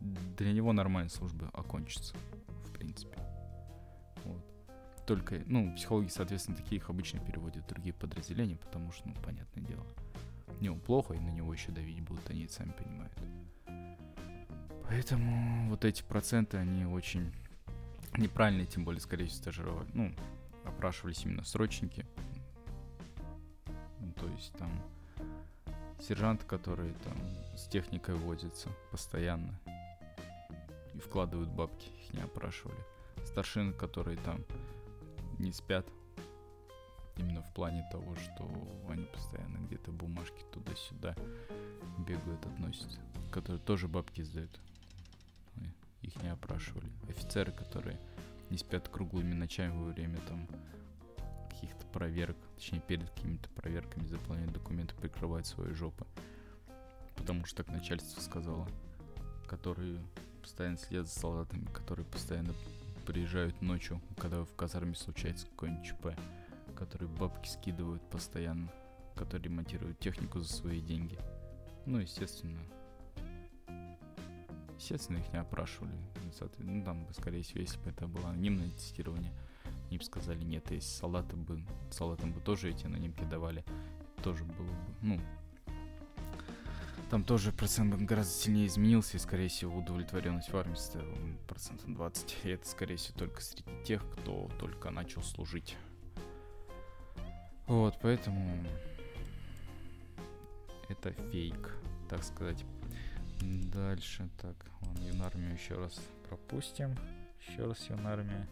для 0.00 0.52
него 0.52 0.74
нормальная 0.74 1.08
служба 1.08 1.48
окончится, 1.54 2.14
в 2.66 2.72
принципе 2.72 3.16
только, 5.10 5.42
ну, 5.46 5.74
психологи, 5.74 6.06
соответственно, 6.06 6.56
такие 6.56 6.76
их 6.76 6.88
обычно 6.88 7.18
переводят 7.18 7.64
в 7.64 7.66
другие 7.66 7.92
подразделения, 7.92 8.54
потому 8.54 8.92
что, 8.92 9.08
ну, 9.08 9.14
понятное 9.24 9.64
дело, 9.64 9.84
ему 10.60 10.78
плохо, 10.78 11.14
и 11.14 11.18
на 11.18 11.30
него 11.30 11.52
еще 11.52 11.72
давить 11.72 12.00
будут, 12.00 12.30
они 12.30 12.44
это 12.44 12.52
сами 12.52 12.70
понимают. 12.70 13.12
Поэтому 14.84 15.68
вот 15.68 15.84
эти 15.84 16.04
проценты, 16.04 16.58
они 16.58 16.84
очень 16.84 17.32
неправильные, 18.18 18.68
тем 18.68 18.84
более, 18.84 19.00
скорее 19.00 19.26
всего, 19.26 19.38
стажировали, 19.38 19.88
ну, 19.94 20.14
опрашивались 20.64 21.24
именно 21.24 21.42
срочники. 21.42 22.06
Ну, 23.98 24.12
то 24.12 24.28
есть 24.28 24.52
там 24.52 24.70
сержанты, 25.98 26.46
которые 26.46 26.94
там 27.02 27.16
с 27.56 27.66
техникой 27.66 28.14
возятся 28.14 28.68
постоянно 28.92 29.58
и 30.94 31.00
вкладывают 31.00 31.48
бабки, 31.50 31.88
их 31.88 32.12
не 32.14 32.20
опрашивали. 32.20 32.78
Старшины, 33.24 33.72
которые 33.72 34.16
там 34.18 34.44
не 35.40 35.52
спят. 35.52 35.86
Именно 37.16 37.42
в 37.42 37.52
плане 37.52 37.86
того, 37.90 38.14
что 38.16 38.48
они 38.88 39.04
постоянно 39.04 39.58
где-то 39.66 39.90
бумажки 39.92 40.42
туда-сюда 40.52 41.14
бегают, 42.06 42.44
относятся. 42.46 42.98
Которые 43.32 43.60
тоже 43.60 43.88
бабки 43.88 44.22
сдают. 44.22 44.60
Их 46.02 46.22
не 46.22 46.28
опрашивали. 46.30 46.90
Офицеры, 47.08 47.52
которые 47.52 47.98
не 48.48 48.56
спят 48.56 48.88
круглыми 48.88 49.34
ночами 49.34 49.76
во 49.76 49.90
время 49.92 50.18
там 50.28 50.46
каких-то 51.50 51.84
проверок, 51.88 52.36
точнее 52.56 52.80
перед 52.80 53.10
какими-то 53.10 53.48
проверками 53.50 54.06
заполняют 54.06 54.52
документы, 54.52 54.94
прикрывают 54.94 55.46
свои 55.46 55.72
жопы. 55.72 56.06
Потому 57.16 57.44
что 57.44 57.62
так 57.62 57.68
начальство 57.68 58.20
сказало. 58.20 58.66
которые 59.46 60.00
постоянно 60.42 60.78
следят 60.78 61.06
за 61.06 61.18
солдатами, 61.18 61.66
которые 61.72 62.06
постоянно 62.06 62.54
приезжают 63.10 63.60
ночью, 63.60 64.00
когда 64.18 64.44
в 64.44 64.54
казарме 64.54 64.94
случается 64.94 65.48
какой-нибудь 65.48 65.84
ЧП, 65.84 66.06
которые 66.76 67.08
бабки 67.08 67.48
скидывают 67.48 68.00
постоянно, 68.08 68.70
которые 69.16 69.46
ремонтируют 69.46 69.98
технику 69.98 70.38
за 70.38 70.48
свои 70.48 70.80
деньги. 70.80 71.18
Ну, 71.86 71.98
естественно, 71.98 72.60
естественно, 74.76 75.18
их 75.18 75.32
не 75.32 75.40
опрашивали. 75.40 75.90
Ну, 76.58 76.84
там 76.84 77.04
бы, 77.04 77.12
скорее 77.12 77.42
всего, 77.42 77.62
если 77.62 77.80
бы 77.80 77.90
это 77.90 78.06
было 78.06 78.28
анонимное 78.28 78.70
тестирование, 78.70 79.32
они 79.88 79.98
бы 79.98 80.04
сказали 80.04 80.44
нет, 80.44 80.70
если 80.70 80.88
солдаты 80.88 81.34
бы, 81.34 81.64
солдатам 81.90 82.30
бы 82.30 82.40
тоже 82.40 82.70
эти 82.70 82.86
анонимки 82.86 83.24
давали, 83.24 83.64
тоже 84.22 84.44
было 84.44 84.68
бы, 84.68 84.94
ну, 85.02 85.20
там 87.10 87.24
тоже 87.24 87.50
процент 87.50 87.92
гораздо 88.02 88.32
сильнее 88.32 88.68
изменился, 88.68 89.16
и, 89.16 89.20
скорее 89.20 89.48
всего, 89.48 89.76
удовлетворенность 89.76 90.52
в 90.52 90.56
армии 90.56 90.76
составила 90.76 91.16
процентов 91.48 91.92
20. 91.92 92.36
И 92.44 92.48
это, 92.50 92.68
скорее 92.68 92.96
всего, 92.96 93.18
только 93.18 93.40
среди 93.40 93.64
тех, 93.84 94.08
кто 94.12 94.48
только 94.60 94.90
начал 94.90 95.22
служить. 95.22 95.76
Вот, 97.66 97.98
поэтому 98.00 98.64
это 100.88 101.12
фейк, 101.12 101.76
так 102.08 102.22
сказать. 102.22 102.64
Дальше, 103.40 104.28
так, 104.40 104.56
вон 104.80 104.96
юнармию 105.04 105.54
еще 105.54 105.74
раз 105.74 106.00
пропустим. 106.28 106.94
Еще 107.48 107.64
раз 107.64 107.88
юнармия. 107.88 108.46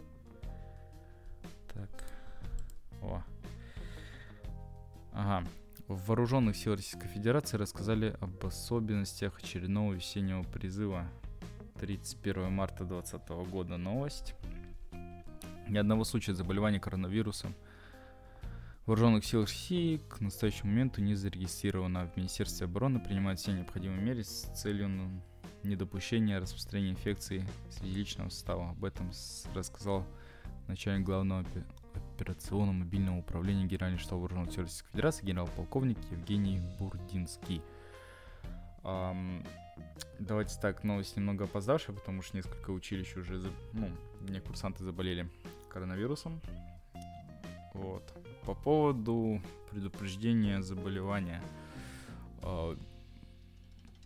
В 5.89 6.07
вооруженных 6.09 6.55
сил 6.55 6.75
Российской 6.75 7.09
Федерации 7.09 7.57
рассказали 7.57 8.15
об 8.21 8.45
особенностях 8.45 9.39
очередного 9.39 9.95
весеннего 9.95 10.43
призыва 10.43 11.09
31 11.81 12.53
марта 12.53 12.85
2020 12.85 13.51
года. 13.51 13.79
Новость. 13.79 14.35
Ни 15.67 15.79
одного 15.79 16.05
случая 16.05 16.35
заболевания 16.35 16.79
коронавирусом 16.79 17.55
вооруженных 18.85 19.25
сил 19.25 19.43
России 19.43 19.97
к 20.11 20.21
настоящему 20.21 20.73
моменту 20.73 21.01
не 21.01 21.15
зарегистрировано. 21.15 22.07
В 22.07 22.19
Министерстве 22.19 22.67
обороны 22.67 23.01
принимают 23.01 23.41
все 23.41 23.53
необходимые 23.53 24.03
меры 24.03 24.25
с 24.25 24.43
целью 24.55 24.91
недопущения 25.63 26.39
распространения 26.39 26.91
инфекции 26.91 27.49
среди 27.71 27.95
личного 27.95 28.29
состава. 28.29 28.73
Об 28.73 28.85
этом 28.85 29.11
рассказал 29.55 30.07
начальник 30.67 31.07
главного 31.07 31.47
операционного 32.19 32.73
мобильного 32.73 33.19
управления 33.19 33.67
Генерального 33.67 34.01
штаба 34.01 34.21
вооруженных 34.21 34.53
сил 34.53 34.63
Российской 34.65 34.91
Федерации 34.91 35.27
генерал-полковник 35.27 35.99
Евгений 36.11 36.61
Бурдинский. 36.79 37.63
Um, 38.83 39.47
давайте 40.19 40.59
так, 40.61 40.83
новость 40.83 41.17
немного 41.17 41.45
опоздавшая, 41.45 41.95
потому 41.95 42.23
что 42.23 42.37
несколько 42.37 42.71
училищ 42.71 43.17
уже, 43.17 43.41
ну, 43.73 43.91
мне 44.21 44.41
курсанты 44.41 44.83
заболели 44.83 45.31
коронавирусом. 45.71 46.41
Вот. 47.75 48.13
По 48.45 48.55
поводу 48.55 49.41
предупреждения 49.71 50.61
заболевания. 50.63 51.43
Uh, 52.41 52.79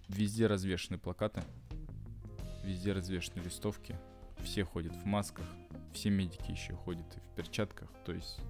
везде 0.08 0.46
развешаны 0.46 0.98
плакаты, 0.98 1.42
везде 2.64 2.92
развешаны 2.92 3.40
листовки, 3.40 3.96
все 4.42 4.64
ходят 4.64 4.94
в 4.94 5.04
масках, 5.04 5.46
все 5.92 6.10
медики 6.10 6.50
еще 6.50 6.74
ходят 6.74 7.06
в 7.14 7.34
перчатках, 7.36 7.88
то 8.04 8.12
есть 8.12 8.40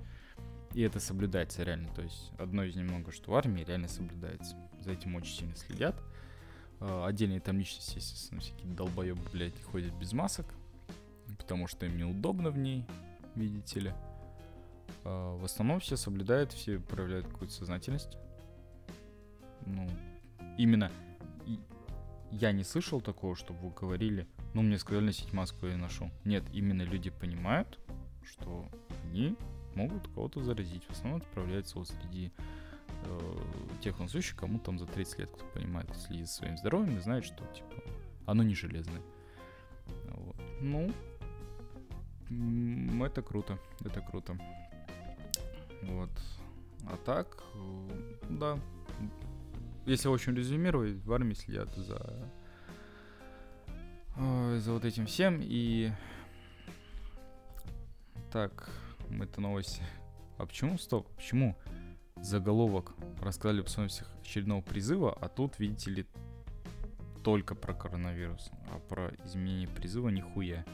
и 0.74 0.82
это 0.82 1.00
соблюдается 1.00 1.62
реально. 1.62 1.88
То 1.94 2.02
есть 2.02 2.32
одно 2.38 2.64
из 2.64 2.74
немного, 2.74 3.12
что 3.12 3.30
в 3.30 3.34
армии 3.34 3.62
реально 3.62 3.88
соблюдается. 3.88 4.56
За 4.80 4.92
этим 4.92 5.14
очень 5.14 5.34
сильно 5.34 5.56
следят. 5.56 6.00
Uh, 6.80 7.06
отдельные 7.06 7.38
там 7.38 7.58
личности, 7.58 7.96
естественно, 7.96 8.40
всякие 8.40 8.72
долбоебы, 8.72 9.20
блядь, 9.32 9.62
ходят 9.62 9.94
без 9.94 10.12
масок, 10.12 10.46
потому 11.38 11.68
что 11.68 11.86
им 11.86 11.96
неудобно 11.96 12.50
в 12.50 12.58
ней, 12.58 12.84
видите 13.36 13.78
ли. 13.78 13.92
Uh, 15.04 15.38
в 15.38 15.44
основном 15.44 15.78
все 15.78 15.96
соблюдают, 15.96 16.52
все 16.52 16.80
проявляют 16.80 17.28
какую-то 17.28 17.54
сознательность. 17.54 18.16
Ну, 19.64 19.88
именно 20.58 20.90
я 22.32 22.50
не 22.50 22.64
слышал 22.64 23.00
такого, 23.00 23.36
чтобы 23.36 23.60
вы 23.60 23.70
говорили, 23.70 24.26
ну, 24.54 24.62
мне 24.62 24.78
сказали 24.78 25.06
носить 25.06 25.32
маску, 25.32 25.66
я 25.66 25.76
ношу. 25.76 26.10
Нет, 26.24 26.44
именно 26.52 26.82
люди 26.82 27.10
понимают, 27.10 27.78
что 28.24 28.68
они 29.04 29.36
могут 29.74 30.06
кого-то 30.08 30.42
заразить. 30.42 30.84
В 30.84 30.90
основном 30.90 31.20
отправляется 31.22 31.78
вот 31.78 31.88
среди 31.88 32.32
э, 33.04 33.36
тех 33.80 33.98
носущих, 33.98 34.36
кому 34.36 34.58
там 34.58 34.78
за 34.78 34.86
30 34.86 35.18
лет, 35.20 35.30
кто 35.30 35.44
понимает, 35.46 35.88
следит 35.96 36.26
за 36.26 36.32
своим 36.34 36.58
здоровьем 36.58 36.98
и 36.98 37.00
знает, 37.00 37.24
что, 37.24 37.44
типа, 37.46 37.82
оно 38.26 38.42
не 38.42 38.54
железное. 38.54 39.00
Вот. 40.08 40.36
Ну, 40.60 40.92
это 43.04 43.22
круто, 43.22 43.58
это 43.80 44.00
круто. 44.00 44.38
Вот. 45.82 46.10
А 46.86 46.96
так, 47.04 47.42
э, 47.54 48.16
да. 48.30 48.58
Если 49.86 50.08
очень 50.08 50.34
резюмировать, 50.34 51.02
в 51.04 51.12
армии 51.12 51.34
следят 51.34 51.74
за 51.74 52.30
за 54.16 54.72
вот 54.72 54.84
этим 54.84 55.06
всем. 55.06 55.40
И 55.42 55.90
так, 58.30 58.70
это 59.20 59.40
новость. 59.40 59.80
А 60.38 60.46
почему, 60.46 60.78
стоп, 60.78 61.08
почему 61.16 61.56
заголовок 62.16 62.94
рассказали 63.20 63.60
об 63.60 63.66
особенностях 63.66 64.10
очередного 64.20 64.62
призыва, 64.62 65.12
а 65.20 65.28
тут, 65.28 65.58
видите 65.58 65.90
ли, 65.90 66.06
только 67.22 67.54
про 67.54 67.74
коронавирус, 67.74 68.50
а 68.70 68.78
про 68.78 69.12
изменение 69.24 69.68
призыва 69.68 70.08
нихуя. 70.08 70.64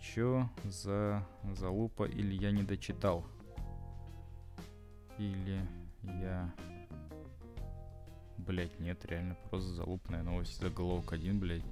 Чё 0.00 0.48
за 0.64 1.26
залупа 1.52 2.04
или 2.04 2.34
я 2.34 2.50
не 2.50 2.62
дочитал? 2.62 3.24
Или 5.18 5.60
я... 6.02 6.52
Блять, 8.38 8.80
нет, 8.80 9.04
реально 9.04 9.36
просто 9.50 9.68
залупная 9.70 10.22
новость. 10.22 10.60
Заголовок 10.60 11.12
один, 11.12 11.38
блять 11.38 11.62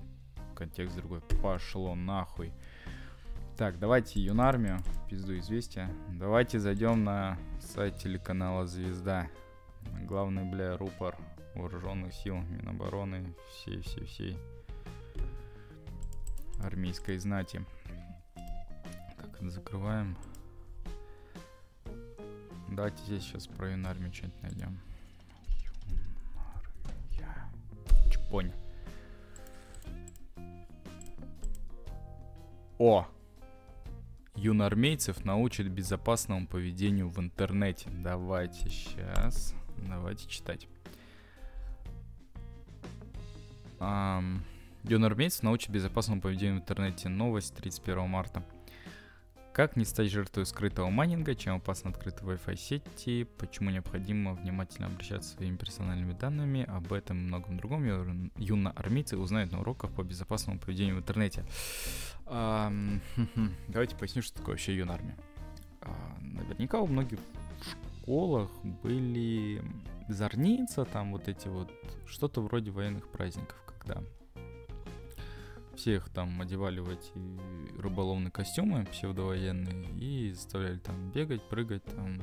контекст 0.60 0.94
другой. 0.96 1.22
Пошло 1.42 1.94
нахуй. 1.94 2.52
Так, 3.56 3.78
давайте 3.78 4.20
Юнармию, 4.20 4.78
пизду 5.08 5.38
известия. 5.38 5.90
Давайте 6.10 6.58
зайдем 6.58 7.02
на 7.02 7.38
сайт 7.60 7.96
телеканала 7.96 8.66
Звезда. 8.66 9.26
Главный, 10.02 10.44
бля, 10.44 10.76
рупор 10.76 11.16
вооруженных 11.54 12.12
сил 12.12 12.36
Минобороны, 12.36 13.34
всей-всей-всей 13.48 14.36
армейской 16.62 17.16
знати. 17.16 17.64
Так, 19.16 19.50
закрываем. 19.50 20.14
Давайте 22.68 23.02
здесь 23.04 23.22
сейчас 23.22 23.46
про 23.46 23.70
Юнармию 23.70 24.12
что-нибудь 24.12 24.42
найдем. 24.42 24.78
Юнармия. 27.18 27.50
Чпонь. 28.10 28.52
О! 32.80 33.06
Юноармейцев 34.36 35.26
научат 35.26 35.68
безопасному 35.68 36.46
поведению 36.46 37.10
в 37.10 37.20
интернете. 37.20 37.90
Давайте 37.92 38.70
сейчас. 38.70 39.54
Давайте 39.86 40.26
читать. 40.26 40.66
Um, 43.80 44.38
юноармейцев 44.84 45.42
научат 45.42 45.68
безопасному 45.68 46.22
поведению 46.22 46.56
в 46.56 46.62
интернете. 46.62 47.10
Новость 47.10 47.54
31 47.54 48.08
марта. 48.08 48.42
Как 49.52 49.74
не 49.76 49.84
стать 49.84 50.10
жертвой 50.10 50.46
скрытого 50.46 50.90
майнинга, 50.90 51.34
чем 51.34 51.56
опасны 51.56 51.88
открытые 51.88 52.34
Wi-Fi 52.34 52.56
сети, 52.56 53.24
почему 53.36 53.70
необходимо 53.70 54.34
внимательно 54.34 54.86
обращаться 54.86 55.30
своими 55.30 55.56
персональными 55.56 56.12
данными, 56.12 56.64
об 56.68 56.92
этом 56.92 57.18
и 57.18 57.22
многом 57.22 57.56
другом 57.56 58.30
юноармейцы 58.36 59.16
узнают 59.16 59.50
на 59.50 59.60
уроках 59.60 59.90
по 59.90 60.04
безопасному 60.04 60.60
поведению 60.60 60.96
в 60.96 60.98
интернете. 61.00 61.44
Давайте 63.68 63.96
поясню, 63.96 64.22
что 64.22 64.38
такое 64.38 64.54
вообще 64.54 64.76
юнармия. 64.76 65.16
А, 65.80 66.16
наверняка 66.20 66.78
у 66.80 66.86
многих 66.86 67.18
в 67.60 68.02
школах 68.02 68.50
были 68.82 69.62
зорница, 70.08 70.84
там 70.84 71.10
вот 71.10 71.28
эти 71.28 71.48
вот, 71.48 71.72
что-то 72.06 72.40
вроде 72.40 72.70
военных 72.70 73.08
праздников, 73.08 73.56
когда 73.66 74.00
всех 75.80 76.10
там 76.10 76.38
одевали 76.42 76.80
в 76.80 76.90
эти 76.90 77.80
рыболовные 77.80 78.30
костюмы 78.30 78.84
псевдовоенные 78.84 79.88
и 79.98 80.30
заставляли 80.32 80.76
там 80.78 81.10
бегать, 81.10 81.42
прыгать, 81.48 81.84
там 81.84 82.20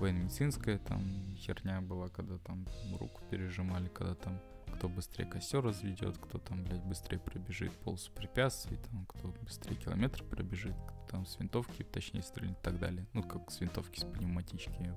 военно-медицинская 0.00 0.78
там 0.78 1.00
херня 1.36 1.80
была, 1.80 2.08
когда 2.08 2.38
там 2.38 2.66
руку 2.98 3.22
пережимали, 3.30 3.86
когда 3.86 4.16
там 4.16 4.40
кто 4.74 4.88
быстрее 4.88 5.26
костер 5.26 5.62
разведет, 5.62 6.18
кто 6.18 6.38
там, 6.38 6.64
блядь, 6.64 6.82
быстрее 6.82 7.20
пробежит 7.20 7.70
полосу 7.70 8.10
препятствий, 8.10 8.78
там, 8.90 9.06
кто 9.06 9.28
быстрее 9.28 9.76
километр 9.76 10.24
пробежит, 10.24 10.74
кто 10.74 11.06
там 11.08 11.26
с 11.26 11.38
винтовки 11.38 11.84
точнее 11.84 12.22
стрелять 12.22 12.58
и 12.58 12.62
так 12.62 12.80
далее. 12.80 13.06
Ну, 13.12 13.22
как 13.22 13.48
с 13.52 13.60
винтовки, 13.60 14.00
с 14.00 14.04
пневматички. 14.04 14.92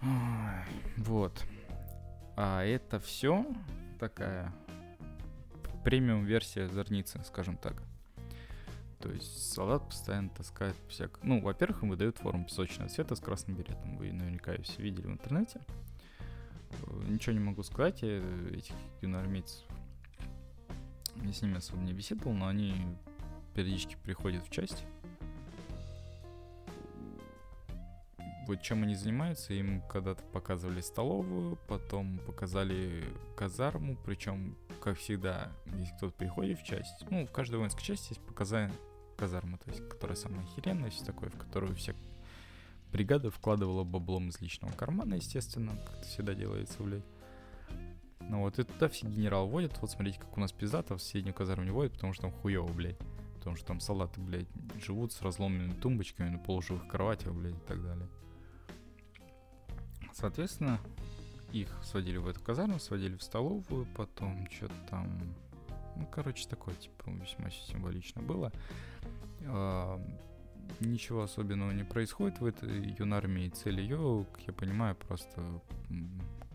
Вот. 0.00 0.08
вот. 0.96 1.44
А 2.36 2.64
это 2.64 2.98
все 3.00 3.44
такая 3.98 4.50
премиум-версия 5.84 6.68
зорницы, 6.68 7.20
скажем 7.24 7.56
так. 7.56 7.82
То 9.00 9.10
есть 9.10 9.52
солдат 9.52 9.86
постоянно 9.86 10.30
таскает 10.30 10.76
всяк... 10.88 11.18
Ну, 11.22 11.40
во-первых, 11.40 11.82
им 11.82 11.90
выдают 11.90 12.16
форму 12.18 12.44
песочного 12.44 12.88
цвета 12.88 13.14
с 13.14 13.20
красным 13.20 13.56
беретом. 13.56 13.96
Вы 13.98 14.12
наверняка 14.12 14.52
ее 14.52 14.62
все 14.62 14.82
видели 14.82 15.06
в 15.06 15.12
интернете. 15.12 15.60
Э, 16.70 17.04
ничего 17.06 17.34
не 17.34 17.40
могу 17.40 17.62
сказать, 17.62 18.00
я 18.02 18.18
этих 18.50 18.74
юноармейцев 19.02 19.62
я 21.22 21.32
с 21.32 21.42
ними 21.42 21.56
особо 21.56 21.82
не 21.82 21.92
беседовал, 21.92 22.34
но 22.34 22.48
они 22.48 22.74
периодически 23.54 23.96
приходят 24.02 24.44
в 24.44 24.50
часть. 24.50 24.84
Вот 28.46 28.60
чем 28.60 28.82
они 28.82 28.94
занимаются, 28.94 29.54
им 29.54 29.80
когда-то 29.88 30.22
показывали 30.24 30.82
столовую, 30.82 31.56
потом 31.66 32.18
показали 32.26 33.04
казарму, 33.36 33.96
причем, 34.04 34.54
как 34.84 34.98
всегда, 34.98 35.50
если 35.78 35.96
кто-то 35.96 36.14
приходит 36.14 36.60
в 36.60 36.62
часть, 36.62 37.06
ну, 37.08 37.26
в 37.26 37.32
каждой 37.32 37.56
воинской 37.56 37.82
части 37.82 38.10
есть 38.10 38.20
показания 38.20 38.74
казарма, 39.16 39.56
то 39.56 39.70
есть, 39.70 39.88
которая 39.88 40.14
самая 40.14 40.44
охеренная, 40.44 40.90
все 40.90 41.06
такое, 41.06 41.30
в 41.30 41.38
которую 41.38 41.74
вся 41.74 41.94
бригада 42.92 43.30
вкладывала 43.30 43.82
баблом 43.82 44.28
из 44.28 44.42
личного 44.42 44.72
кармана, 44.72 45.14
естественно, 45.14 45.74
как 45.86 46.00
это 46.00 46.06
всегда 46.06 46.34
делается, 46.34 46.82
блядь. 46.82 47.04
Ну 48.20 48.40
вот, 48.40 48.58
и 48.58 48.64
туда 48.64 48.88
все 48.88 49.06
генерал 49.06 49.48
водят. 49.48 49.78
Вот 49.80 49.90
смотрите, 49.90 50.20
как 50.20 50.36
у 50.36 50.40
нас 50.40 50.52
пиздато 50.52 50.96
в 50.96 51.02
соседнюю 51.02 51.34
казарму 51.34 51.64
не 51.64 51.70
водят, 51.70 51.94
потому 51.94 52.12
что 52.12 52.22
там 52.22 52.32
хуево, 52.32 52.70
блядь. 52.70 52.98
Потому 53.36 53.56
что 53.56 53.66
там 53.66 53.80
салаты, 53.80 54.20
блядь, 54.20 54.48
живут 54.82 55.12
с 55.12 55.22
разломленными 55.22 55.80
тумбочками 55.80 56.28
на 56.28 56.38
полуживых 56.38 56.86
кроватях, 56.88 57.32
блядь, 57.32 57.54
и 57.54 57.66
так 57.66 57.82
далее. 57.82 58.08
Соответственно, 60.12 60.78
их 61.54 61.68
сводили 61.84 62.16
в 62.16 62.28
эту 62.28 62.40
казарму, 62.40 62.78
сводили 62.78 63.16
в 63.16 63.22
столовую, 63.22 63.86
потом 63.96 64.48
что-то 64.50 64.74
там... 64.90 65.08
Ну, 65.96 66.08
короче, 66.10 66.48
такое, 66.48 66.74
типа, 66.74 67.10
весьма 67.10 67.50
символично 67.50 68.20
было. 68.20 68.52
А, 69.46 70.00
ничего 70.80 71.22
особенного 71.22 71.70
не 71.70 71.84
происходит 71.84 72.40
в 72.40 72.46
этой 72.46 72.96
юнармии. 72.98 73.48
Цель 73.50 73.80
ее, 73.80 74.26
как 74.32 74.42
я 74.42 74.52
понимаю, 74.52 74.96
просто 74.96 75.40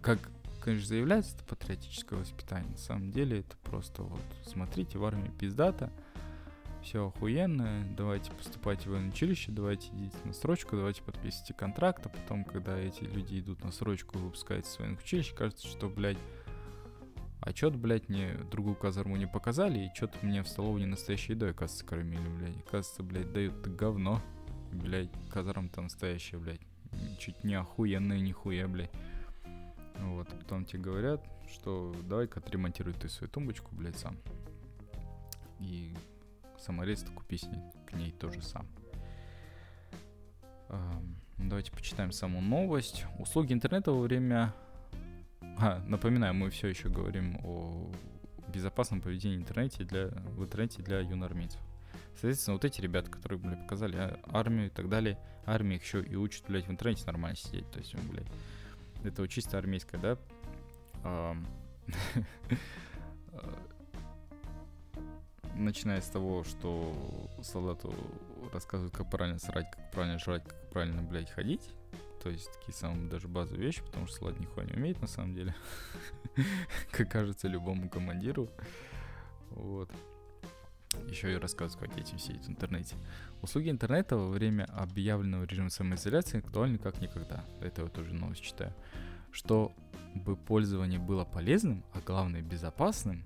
как 0.02 0.20
конечно, 0.62 0.88
заявляется 0.88 1.36
это 1.36 1.46
патриотическое 1.46 2.20
воспитание. 2.20 2.70
На 2.72 2.78
самом 2.78 3.12
деле 3.12 3.40
это 3.40 3.56
просто 3.64 4.04
вот, 4.04 4.22
смотрите, 4.46 4.98
в 4.98 5.06
армии 5.06 5.32
пиздата, 5.40 5.90
все 6.82 7.08
охуенно, 7.08 7.86
давайте 7.96 8.32
поступайте 8.32 8.90
в 8.90 8.94
училище, 8.94 9.52
давайте 9.52 9.90
идите 9.90 10.18
на 10.26 10.34
срочку, 10.34 10.76
давайте 10.76 11.02
подписывайте 11.04 11.54
контракт, 11.54 12.06
а 12.06 12.10
потом, 12.10 12.44
когда 12.44 12.78
эти 12.78 13.04
люди 13.04 13.40
идут 13.40 13.64
на 13.64 13.72
срочку 13.72 14.18
и 14.18 14.22
выпускаются 14.22 14.74
из 14.74 14.80
военных 14.80 15.04
кажется, 15.36 15.68
что, 15.68 15.90
блядь, 15.90 16.18
а 17.42 17.54
чё-то, 17.54 17.78
блядь, 17.78 18.10
мне 18.10 18.34
другую 18.52 18.76
казарму 18.76 19.16
не 19.16 19.28
показали, 19.28 19.80
и 19.80 19.94
чё-то 19.94 20.18
мне 20.24 20.44
в 20.44 20.48
столовой 20.48 20.82
не 20.82 20.88
настоящей 20.88 21.34
едой, 21.34 21.54
кажется, 21.54 21.86
кормили, 21.86 22.28
блядь. 22.38 22.66
Кажется, 22.66 23.02
блядь, 23.02 23.32
дают 23.32 23.56
говно. 23.68 24.22
Блядь, 24.72 25.10
казарм-то 25.32 25.82
настоящая, 25.82 26.38
блядь. 26.38 26.62
Чуть 27.18 27.44
не 27.44 27.56
охуенная 27.56 28.20
нихуя, 28.20 28.68
блядь. 28.68 28.92
Вот, 30.00 30.28
потом 30.28 30.66
тебе 30.66 30.82
говорят, 30.82 31.26
что 31.52 31.96
давай-ка 32.08 32.40
отремонтируй 32.40 32.94
ты 32.94 33.08
свою 33.10 33.32
тумбочку, 33.32 33.74
блядь, 33.74 33.98
сам. 33.98 34.18
И 35.60 35.96
саморез 36.60 37.06
купи 37.16 37.40
к 37.86 37.94
ней 37.94 38.12
тоже 38.12 38.42
сам. 38.42 38.68
Давайте 41.38 41.72
почитаем 41.72 42.12
саму 42.12 42.42
новость. 42.42 43.06
Услуги 43.18 43.54
интернета 43.54 43.92
во 43.92 44.02
время... 44.02 44.54
А, 45.58 45.82
напоминаю, 45.88 46.34
мы 46.34 46.50
все 46.50 46.68
еще 46.68 46.90
говорим 46.90 47.40
о 47.44 47.90
безопасном 48.50 49.02
поведении 49.02 49.38
в 49.38 49.42
интернете 49.42 49.84
для, 49.84 50.08
в 50.08 50.44
интернете 50.44 50.82
для 50.82 51.00
юноармейцев. 51.00 51.60
Соответственно, 52.12 52.56
вот 52.56 52.66
эти 52.66 52.82
ребята, 52.82 53.10
которые, 53.10 53.40
блядь, 53.40 53.62
показали 53.62 53.96
а, 53.96 54.20
армию 54.34 54.68
и 54.68 54.70
так 54.70 54.90
далее, 54.90 55.18
армия 55.46 55.78
их 55.78 55.84
еще 55.84 56.04
и 56.04 56.16
учат, 56.16 56.44
блядь, 56.48 56.68
в 56.68 56.72
интернете 56.72 57.06
нормально 57.06 57.38
сидеть. 57.38 57.70
То 57.72 57.80
есть, 57.80 57.96
блядь, 57.96 58.28
это 59.04 59.22
вот 59.22 59.30
чисто 59.30 59.58
армейское, 59.58 60.00
да? 60.02 60.18
Начиная 65.60 66.00
с 66.00 66.08
того, 66.08 66.46
что 66.46 66.96
солдату 67.42 67.94
рассказывают, 68.54 68.96
как 68.96 69.10
правильно 69.10 69.40
срать, 69.40 69.70
как 69.70 69.92
правильно 69.92 70.18
жрать, 70.18 70.46
как 70.46 70.70
правильно, 70.70 71.02
блядь, 71.02 71.30
ходить. 71.30 71.70
То 72.24 72.30
есть 72.30 72.50
такие 72.54 72.74
самые 72.74 73.10
даже 73.10 73.28
базовые 73.28 73.66
вещи, 73.66 73.84
потому 73.84 74.08
что 74.08 74.20
солдат 74.20 74.40
нихуя 74.40 74.66
не 74.66 74.72
умеет 74.72 75.02
на 75.02 75.08
самом 75.08 75.36
деле. 75.36 75.54
как 76.92 77.12
кажется 77.12 77.50
любому 77.50 77.90
командиру. 77.90 78.50
Вот. 79.50 79.92
Еще 81.10 81.34
и 81.34 81.36
рассказывают, 81.36 81.90
как 81.90 82.02
этим 82.02 82.20
сидеть 82.20 82.46
в 82.46 82.50
интернете. 82.50 82.96
Услуги 83.42 83.70
интернета 83.70 84.16
во 84.16 84.30
время 84.30 84.64
объявленного 84.64 85.44
режима 85.44 85.70
самоизоляции 85.70 86.40
актуальны 86.40 86.78
как 86.78 87.02
никогда. 87.02 87.44
Это 87.60 87.82
я 87.82 87.90
тоже 87.90 88.14
новость 88.14 88.44
читаю. 88.44 88.74
Чтобы 89.34 89.74
пользование 90.48 91.00
было 91.00 91.26
полезным, 91.26 91.84
а 91.92 92.00
главное 92.00 92.42
безопасным, 92.42 93.26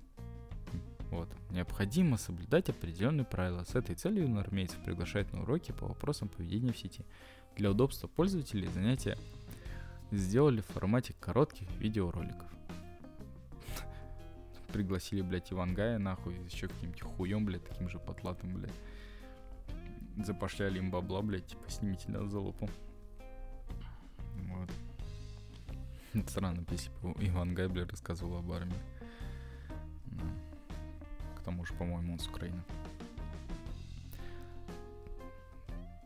вот, 1.14 1.28
необходимо 1.50 2.16
соблюдать 2.16 2.68
определенные 2.68 3.24
правила. 3.24 3.62
С 3.62 3.76
этой 3.76 3.94
целью 3.94 4.36
армейцев 4.36 4.78
приглашают 4.84 5.32
на 5.32 5.42
уроки 5.42 5.70
по 5.70 5.86
вопросам 5.86 6.28
поведения 6.28 6.72
в 6.72 6.78
сети. 6.78 7.04
Для 7.56 7.70
удобства 7.70 8.08
пользователей 8.08 8.66
занятия 8.68 9.16
сделали 10.10 10.60
в 10.60 10.66
формате 10.66 11.14
коротких 11.20 11.70
видеороликов 11.78 12.50
пригласили, 14.72 15.22
блядь, 15.22 15.52
Ивангая, 15.52 15.98
нахуй, 15.98 16.34
еще 16.46 16.66
каким-нибудь 16.66 17.02
хуем, 17.02 17.44
блядь, 17.44 17.64
таким 17.64 17.88
же 17.88 18.00
потлатым, 18.00 18.54
блядь. 18.54 18.72
Запошляли 20.16 20.78
им 20.78 20.90
бабла, 20.90 21.22
блядь, 21.22 21.46
типа, 21.46 21.70
снимите 21.70 22.10
нас 22.10 22.28
за 22.28 22.40
лупу. 22.40 22.68
Вот. 24.48 24.70
Это 26.12 26.28
странно, 26.28 26.64
если 26.70 26.90
бы 26.90 27.14
Иван 27.20 27.54
Гай, 27.54 27.68
блядь, 27.68 27.90
рассказывал 27.90 28.38
об 28.38 28.50
армии. 28.50 28.74
Тому 31.44 31.64
же, 31.64 31.74
по-моему, 31.74 32.14
он 32.14 32.18
с 32.18 32.26
Украины. 32.26 32.62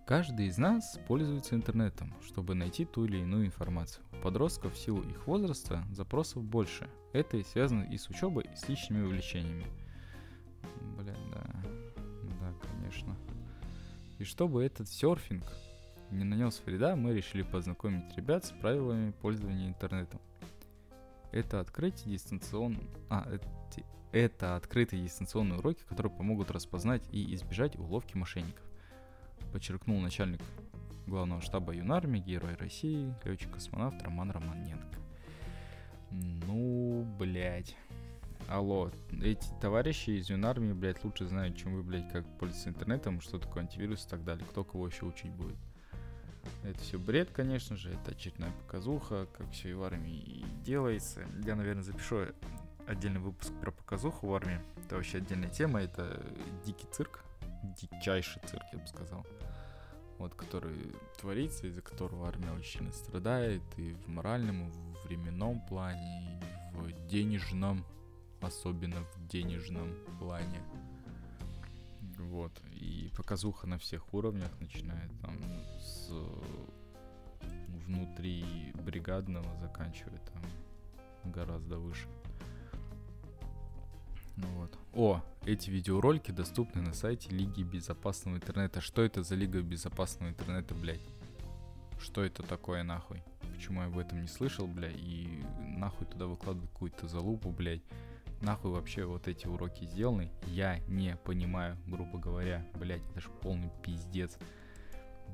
Каждый 0.09 0.47
из 0.47 0.57
нас 0.57 0.99
пользуется 1.07 1.55
интернетом, 1.55 2.15
чтобы 2.27 2.55
найти 2.55 2.87
ту 2.87 3.05
или 3.05 3.19
иную 3.19 3.45
информацию. 3.45 4.03
У 4.13 4.23
подростков 4.23 4.73
в 4.73 4.79
силу 4.79 5.03
их 5.03 5.27
возраста 5.27 5.85
запросов 5.91 6.43
больше. 6.43 6.89
Это 7.13 7.37
и 7.37 7.43
связано 7.43 7.83
и 7.83 7.99
с 7.99 8.09
учебой, 8.09 8.45
и 8.51 8.57
с 8.57 8.67
личными 8.69 9.05
увлечениями. 9.05 9.67
Блин, 10.97 11.15
да. 11.31 11.45
Да, 12.41 12.55
конечно. 12.73 13.15
И 14.19 14.25
чтобы 14.25 14.65
этот 14.65 14.89
серфинг 14.89 15.45
не 16.11 16.25
нанес 16.25 16.63
вреда, 16.65 16.97
мы 16.97 17.13
решили 17.13 17.43
познакомить 17.43 18.17
ребят 18.17 18.47
с 18.47 18.51
правилами 18.51 19.11
пользования 19.11 19.69
интернетом. 19.69 20.21
Это 21.33 21.61
открытие 21.61 22.15
дистанцион... 22.15 22.79
А, 23.11 23.29
это, 23.31 23.47
это 24.13 24.57
открытые 24.57 25.03
дистанционные 25.03 25.59
уроки, 25.59 25.83
которые 25.89 26.13
помогут 26.13 26.51
распознать 26.51 27.03
и 27.13 27.35
избежать 27.35 27.77
уловки 27.77 28.17
мошенников 28.17 28.69
подчеркнул 29.53 30.01
начальник 30.01 30.41
главного 31.07 31.41
штаба 31.41 31.75
юнармии, 31.75 32.21
герой 32.21 32.55
России, 32.57 33.15
летчик-космонавт 33.25 34.03
Роман 34.03 34.31
Романенко. 34.31 34.99
Ну, 36.11 37.07
блядь. 37.19 37.77
Алло, 38.49 38.91
эти 39.23 39.47
товарищи 39.61 40.11
из 40.11 40.31
юнармии, 40.31 40.73
блядь, 40.73 41.03
лучше 41.05 41.27
знают, 41.27 41.57
чем 41.57 41.75
вы, 41.75 41.83
блядь, 41.83 42.11
как 42.11 42.25
пользоваться 42.39 42.71
интернетом, 42.71 43.21
что 43.21 43.39
такое 43.39 43.63
антивирус 43.65 44.07
и 44.07 44.09
так 44.09 44.25
далее. 44.25 44.47
Кто 44.49 44.65
кого 44.65 44.87
еще 44.87 45.05
учить 45.05 45.33
будет. 45.33 45.57
Это 46.63 46.79
все 46.79 46.99
бред, 46.99 47.31
конечно 47.31 47.77
же, 47.77 47.91
это 47.91 48.13
очередная 48.13 48.53
показуха, 48.53 49.27
как 49.37 49.51
все 49.51 49.71
и 49.71 49.75
в 49.75 49.83
армии 49.83 50.47
делается. 50.65 51.27
Я, 51.45 51.57
наверное, 51.57 51.83
запишу 51.83 52.27
отдельный 52.89 53.21
выпуск 53.21 53.53
про 53.61 53.71
показуху 53.71 54.27
в 54.27 54.35
армии. 54.35 54.61
Это 54.85 54.97
вообще 54.97 55.19
отдельная 55.19 55.51
тема, 55.51 55.81
это 55.81 56.23
дикий 56.65 56.87
цирк, 56.91 57.25
дичайший 57.63 58.43
цирк, 58.47 58.65
я 58.73 58.79
бы 58.79 58.87
сказал. 58.87 59.27
Вот, 60.19 60.35
который 60.35 60.95
творится, 61.21 61.67
из-за 61.69 61.81
которого 61.81 62.27
армия 62.27 62.51
очень 62.53 62.79
сильно 62.79 62.93
страдает 62.93 63.63
и 63.77 63.93
в 63.93 64.09
моральном, 64.09 64.69
и 64.69 64.71
в 64.71 65.05
временном 65.05 65.61
плане, 65.67 66.41
и 66.75 66.77
в 66.77 67.07
денежном, 67.07 67.85
особенно 68.41 69.03
в 69.03 69.29
денежном 69.29 69.95
плане. 70.19 70.61
Вот, 72.19 72.53
и 72.73 73.13
показуха 73.17 73.69
на 73.69 73.79
всех 73.79 74.13
уровнях, 74.13 74.51
начиная 74.61 75.09
там 75.23 75.39
с 75.81 76.11
внутри 77.87 78.73
бригадного, 78.75 79.49
заканчивая 79.61 80.19
там 80.33 81.33
гораздо 81.33 81.79
выше. 81.79 82.09
Ну 84.39 84.49
вот. 84.57 84.79
О, 84.95 85.23
эти 85.45 85.71
видеоролики 85.71 86.31
доступны 86.31 86.83
на 86.83 86.95
сайте 86.95 87.31
Лиги 87.31 87.63
Безопасного 87.63 88.37
Интернета. 88.37 88.81
Что 88.81 89.03
это 89.03 89.23
за 89.23 89.35
Лига 89.35 89.61
Безопасного 89.61 90.31
Интернета, 90.31 90.75
блядь? 90.75 91.01
Что 92.01 92.23
это 92.25 92.43
такое, 92.43 92.83
нахуй? 92.83 93.23
почему 93.59 93.81
я 93.81 93.89
об 93.89 93.99
этом 93.99 94.23
не 94.23 94.29
слышал, 94.29 94.69
бля, 94.69 94.89
и 94.89 95.43
нахуй 95.59 96.07
туда 96.07 96.27
выкладывают 96.27 96.71
какую-то 96.71 97.09
залупу, 97.09 97.51
блядь. 97.51 97.83
Нахуй 98.41 98.71
вообще 98.71 99.05
вот 99.05 99.27
эти 99.27 99.49
уроки 99.49 99.85
сделаны, 99.85 100.31
я 100.47 100.79
не 100.87 101.17
понимаю, 101.25 101.77
грубо 101.87 102.19
говоря, 102.19 102.65
блядь, 102.79 103.03
это 103.11 103.21
ж 103.21 103.29
полный 103.43 103.69
пиздец. 103.83 104.39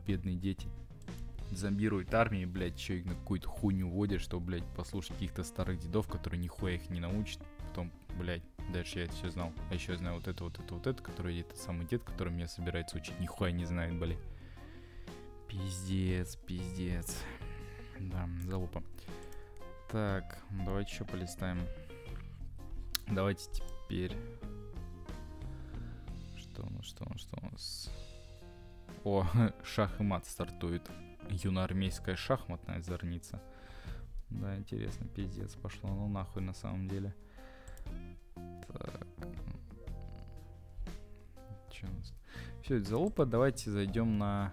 Бедные 0.06 0.36
дети 0.36 0.66
зомбируют 1.50 2.12
армии, 2.14 2.44
блядь, 2.44 2.78
еще 2.78 2.98
их 2.98 3.04
на 3.04 3.14
какую-то 3.14 3.48
хуйню 3.48 3.88
водят, 3.88 4.20
чтобы, 4.20 4.46
блядь, 4.46 4.64
послушать 4.76 5.12
каких-то 5.12 5.44
старых 5.44 5.78
дедов, 5.78 6.08
которые 6.08 6.40
нихуя 6.40 6.74
их 6.74 6.90
не 6.90 7.00
научат. 7.00 7.40
Потом, 7.68 7.90
блядь, 8.18 8.42
дальше 8.72 9.00
я 9.00 9.04
это 9.04 9.14
все 9.14 9.30
знал. 9.30 9.52
А 9.70 9.74
еще 9.74 9.96
знаю 9.96 10.16
вот 10.16 10.28
это, 10.28 10.44
вот 10.44 10.58
это, 10.58 10.74
вот 10.74 10.86
это, 10.86 11.02
который 11.02 11.40
этот 11.40 11.58
самый 11.58 11.86
дед, 11.86 12.02
который 12.02 12.32
меня 12.32 12.48
собирается 12.48 12.96
учить, 12.96 13.18
нихуя 13.20 13.52
не 13.52 13.64
знает, 13.64 13.98
блядь. 13.98 14.18
Пиздец, 15.48 16.36
пиздец. 16.36 17.16
Да, 18.00 18.28
залупа. 18.42 18.82
Так, 19.90 20.42
давайте 20.50 20.92
еще 20.92 21.04
полистаем. 21.04 21.60
Давайте 23.06 23.48
теперь... 23.52 24.16
Что 26.36 26.62
у 26.62 26.70
нас, 26.70 26.86
что 26.86 27.04
у 27.04 27.08
нас, 27.10 27.20
что 27.20 27.38
у 27.40 27.50
нас? 27.50 27.90
О, 29.04 29.26
шах 29.64 30.00
и 30.00 30.02
мат 30.02 30.26
стартует. 30.26 30.90
Юноармейская 31.30 32.16
шахматная 32.16 32.80
зорница. 32.80 33.40
Да, 34.30 34.56
интересно, 34.56 35.06
пиздец, 35.06 35.54
пошло 35.54 35.90
ну 35.90 36.08
нахуй 36.08 36.42
на 36.42 36.54
самом 36.54 36.88
деле. 36.88 37.14
Так. 38.34 39.06
Че 41.70 41.86
у 41.86 41.90
нас? 41.90 42.14
Все, 42.62 42.76
это 42.76 42.88
залупа. 42.88 43.26
Давайте 43.26 43.70
зайдем 43.70 44.18
на 44.18 44.52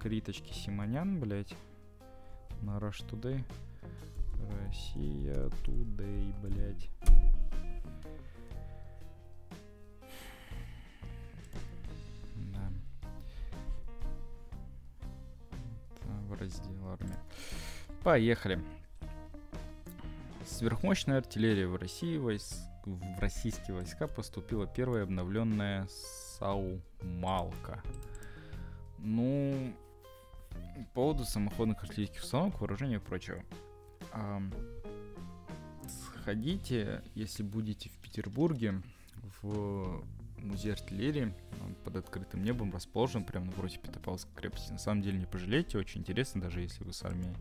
криточки 0.00 0.52
Симонян, 0.52 1.20
блять. 1.20 1.54
На 2.62 2.78
Rush 2.78 3.06
Today. 3.08 3.44
Россия 4.64 5.34
Today, 5.64 6.34
блять. 6.40 6.90
Раздел 16.38 16.88
армия. 16.88 17.18
Поехали. 18.02 18.60
Сверхмощная 20.46 21.18
артиллерия 21.18 21.66
в 21.66 21.76
России 21.76 22.16
войск 22.16 22.56
в 22.84 23.20
российские 23.20 23.76
войска 23.76 24.06
поступила 24.06 24.66
первая 24.66 25.02
обновленная 25.02 25.86
Саумалка. 26.38 27.82
Ну, 28.98 29.74
по 30.74 30.84
поводу 30.94 31.24
самоходных 31.24 31.82
артиллерийских 31.82 32.22
установок, 32.22 32.60
вооружения 32.60 32.96
и 32.96 32.98
прочего. 32.98 33.42
А, 34.12 34.40
сходите, 35.86 37.02
если 37.14 37.42
будете 37.42 37.90
в 37.90 37.98
Петербурге, 37.98 38.82
в 39.42 40.02
музей 40.48 40.72
артиллерии, 40.72 41.34
он 41.64 41.74
под 41.84 41.96
открытым 41.96 42.42
небом 42.42 42.72
расположен 42.72 43.24
прямо 43.24 43.46
напротив 43.46 43.80
Петропавловской 43.80 44.34
крепости. 44.34 44.72
На 44.72 44.78
самом 44.78 45.02
деле 45.02 45.18
не 45.18 45.26
пожалеете, 45.26 45.78
очень 45.78 46.00
интересно, 46.00 46.40
даже 46.40 46.60
если 46.60 46.82
вы 46.84 46.92
с 46.92 47.02
армией 47.04 47.34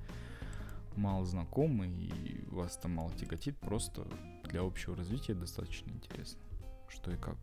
мало 0.95 1.25
знакомы 1.25 1.87
и 1.87 2.43
вас 2.47 2.77
там 2.77 2.95
мало 2.95 3.11
тяготит, 3.13 3.57
просто 3.57 4.05
для 4.45 4.61
общего 4.61 4.95
развития 4.95 5.33
достаточно 5.33 5.91
интересно, 5.91 6.39
что 6.89 7.11
и 7.11 7.17
как. 7.17 7.37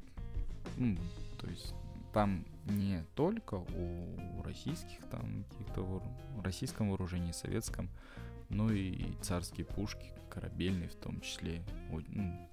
Ну, 0.77 0.97
то 1.39 1.47
есть 1.47 1.75
там 2.13 2.45
не 2.67 3.05
только 3.15 3.57
о 3.57 4.43
российских, 4.45 4.99
там 5.11 5.45
каких-то 5.51 5.83
вор... 5.83 6.03
российском 6.43 6.91
вооружении, 6.91 7.33
советском, 7.33 7.91
но 8.49 8.71
и 8.71 9.13
царские 9.21 9.67
пушки, 9.67 10.13
корабельные 10.31 10.89
в 10.89 10.95
том 10.97 11.21
числе, 11.21 11.63
ну, 12.09 12.49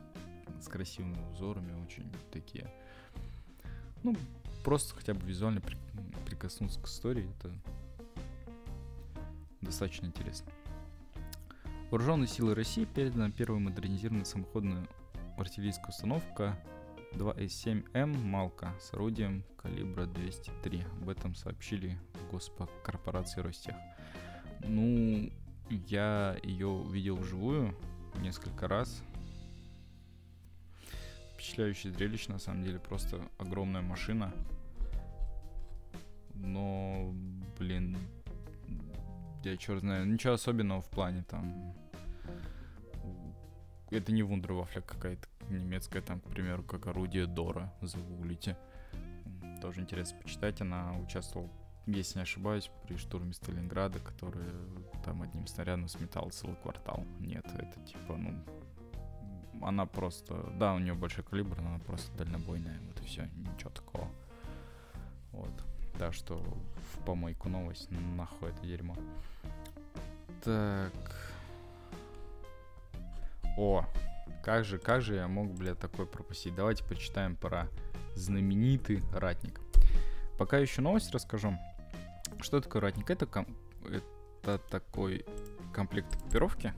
с 0.59 0.67
красивыми 0.67 1.17
узорами, 1.31 1.73
очень 1.83 2.11
такие. 2.31 2.71
Ну, 4.03 4.15
просто 4.63 4.95
хотя 4.95 5.13
бы 5.13 5.25
визуально 5.25 5.61
при... 5.61 5.77
прикоснуться 6.25 6.79
к 6.79 6.85
истории, 6.85 7.29
это 7.39 7.51
достаточно 9.61 10.07
интересно. 10.07 10.51
Вооруженные 11.91 12.27
силы 12.27 12.55
России 12.55 12.85
передана 12.85 13.29
первая 13.29 13.59
модернизированная 13.59 14.25
самоходная 14.25 14.87
артиллерийская 15.37 15.89
установка 15.89 16.57
2С7М 17.13 18.17
«Малка» 18.23 18.73
с 18.79 18.93
орудием 18.93 19.43
калибра 19.57 20.05
203. 20.05 20.83
Об 21.01 21.09
этом 21.09 21.35
сообщили 21.35 21.97
в 22.13 22.31
госкорпорации 22.31 23.41
Ростех. 23.41 23.75
Ну, 24.63 25.29
я 25.69 26.37
ее 26.43 26.83
видел 26.89 27.17
вживую 27.17 27.75
несколько 28.21 28.67
раз. 28.67 29.03
Впечатляющее 31.41 31.91
зрелище, 31.91 32.31
на 32.31 32.37
самом 32.37 32.63
деле, 32.63 32.77
просто 32.77 33.19
огромная 33.39 33.81
машина. 33.81 34.31
Но, 36.35 37.11
блин, 37.57 37.97
я 39.43 39.57
черт 39.57 39.79
знаю, 39.79 40.07
ничего 40.07 40.33
особенного 40.33 40.81
в 40.81 40.89
плане 40.91 41.23
там 41.23 41.73
это 43.89 44.11
не 44.11 44.21
вундервафля 44.21 44.81
какая-то 44.81 45.27
немецкая, 45.49 46.01
там, 46.01 46.19
к 46.21 46.25
примеру, 46.25 46.63
как 46.63 46.85
орудие 46.85 47.25
Дора, 47.25 47.73
загуглите. 47.81 48.55
Тоже 49.61 49.81
интересно 49.81 50.19
почитать. 50.21 50.61
Она 50.61 50.95
участвовала, 50.99 51.49
если 51.87 52.19
не 52.19 52.23
ошибаюсь, 52.23 52.69
при 52.85 52.97
штурме 52.97 53.33
Сталинграда, 53.33 53.99
который 53.99 54.45
там 55.03 55.23
одним 55.23 55.47
снарядом 55.47 55.87
сметал 55.87 56.29
целый 56.29 56.55
квартал. 56.57 57.03
Нет, 57.19 57.45
это 57.53 57.79
типа, 57.81 58.15
ну, 58.15 58.33
она 59.61 59.85
просто, 59.85 60.51
да, 60.57 60.73
у 60.73 60.79
нее 60.79 60.93
большой 60.93 61.23
калибр, 61.23 61.59
но 61.61 61.69
она 61.69 61.79
просто 61.79 62.15
дальнобойная, 62.17 62.79
вот 62.87 63.01
и 63.01 63.05
все, 63.05 63.29
ничего 63.35 63.69
такого. 63.69 64.07
Вот. 65.31 65.51
Так 65.97 66.13
что 66.13 66.37
в 66.37 67.05
помойку 67.05 67.49
новость, 67.49 67.89
нахуй 67.91 68.49
это 68.49 68.65
дерьмо. 68.65 68.95
Так, 70.43 70.93
о, 73.57 73.85
как 74.43 74.65
же, 74.65 74.79
как 74.79 75.01
же 75.01 75.15
я 75.15 75.27
мог, 75.27 75.51
бля, 75.51 75.75
такой 75.75 76.05
пропустить? 76.05 76.55
Давайте 76.55 76.83
почитаем 76.83 77.35
про 77.35 77.67
знаменитый 78.15 79.03
ратник. 79.13 79.59
Пока 80.37 80.57
еще 80.57 80.81
новость 80.81 81.13
расскажу. 81.13 81.57
Что 82.39 82.61
такое 82.61 82.81
ратник? 82.81 83.09
Это, 83.09 83.25
ком- 83.25 83.55
это 83.85 84.57
такой 84.69 85.25
комплект 85.73 86.15
экипировки, 86.15 86.73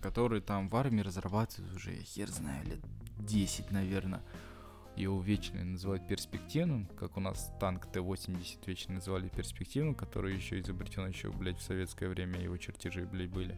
который 0.00 0.40
там 0.40 0.68
в 0.68 0.76
армии 0.76 1.02
разрабатывают 1.02 1.74
уже, 1.74 1.94
хер 2.02 2.28
знаю, 2.28 2.66
лет 2.66 2.80
10, 3.18 3.70
наверное. 3.70 4.22
Его 4.96 5.20
вечно 5.20 5.62
называют 5.62 6.06
перспективным, 6.08 6.86
как 6.98 7.16
у 7.16 7.20
нас 7.20 7.52
танк 7.60 7.86
Т-80 7.86 8.58
вечно 8.66 8.94
называли 8.94 9.28
перспективным, 9.28 9.94
который 9.94 10.34
еще 10.34 10.60
изобретен 10.60 11.06
еще, 11.06 11.30
блядь, 11.30 11.58
в 11.58 11.62
советское 11.62 12.08
время, 12.08 12.40
его 12.40 12.56
чертежи, 12.56 13.06
блядь, 13.06 13.30
были. 13.30 13.56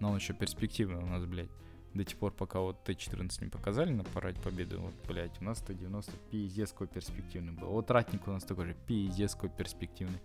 Но 0.00 0.10
он 0.10 0.16
еще 0.16 0.32
перспективный 0.32 1.02
у 1.02 1.06
нас, 1.06 1.24
блядь. 1.24 1.50
До 1.92 2.02
тех 2.02 2.18
пор, 2.18 2.32
пока 2.32 2.58
вот 2.58 2.82
Т-14 2.84 3.44
не 3.44 3.50
показали 3.50 3.92
на 3.92 4.02
параде 4.02 4.40
победы, 4.40 4.78
вот, 4.78 4.94
блядь, 5.06 5.40
у 5.40 5.44
нас 5.44 5.60
Т-90 5.60 6.12
пиздец 6.30 6.72
какой 6.72 6.88
перспективный 6.88 7.52
был. 7.52 7.68
Вот 7.68 7.90
ратник 7.90 8.26
у 8.26 8.32
нас 8.32 8.42
такой 8.42 8.66
же 8.66 8.76
пиздец 8.86 9.34
какой 9.34 9.50
перспективный. 9.50 10.18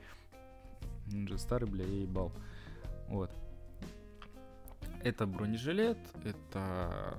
Он 1.11 1.27
же 1.27 1.37
старый, 1.37 1.69
бля, 1.69 1.85
я 1.85 2.01
ебал. 2.01 2.31
Вот. 3.07 3.31
Это 5.03 5.25
бронежилет, 5.25 5.97
это 6.23 7.17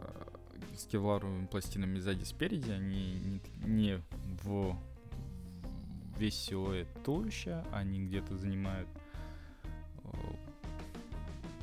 с 0.77 0.85
кевларовыми 0.87 1.47
пластинами 1.47 1.99
сзади 1.99 2.25
спереди, 2.25 2.71
они 2.71 3.14
не, 3.14 3.40
не 3.66 4.03
в 4.43 4.77
весь 6.19 6.38
силуэт 6.38 6.88
туловища, 7.03 7.64
они 7.73 8.05
где-то 8.07 8.37
занимают 8.37 8.88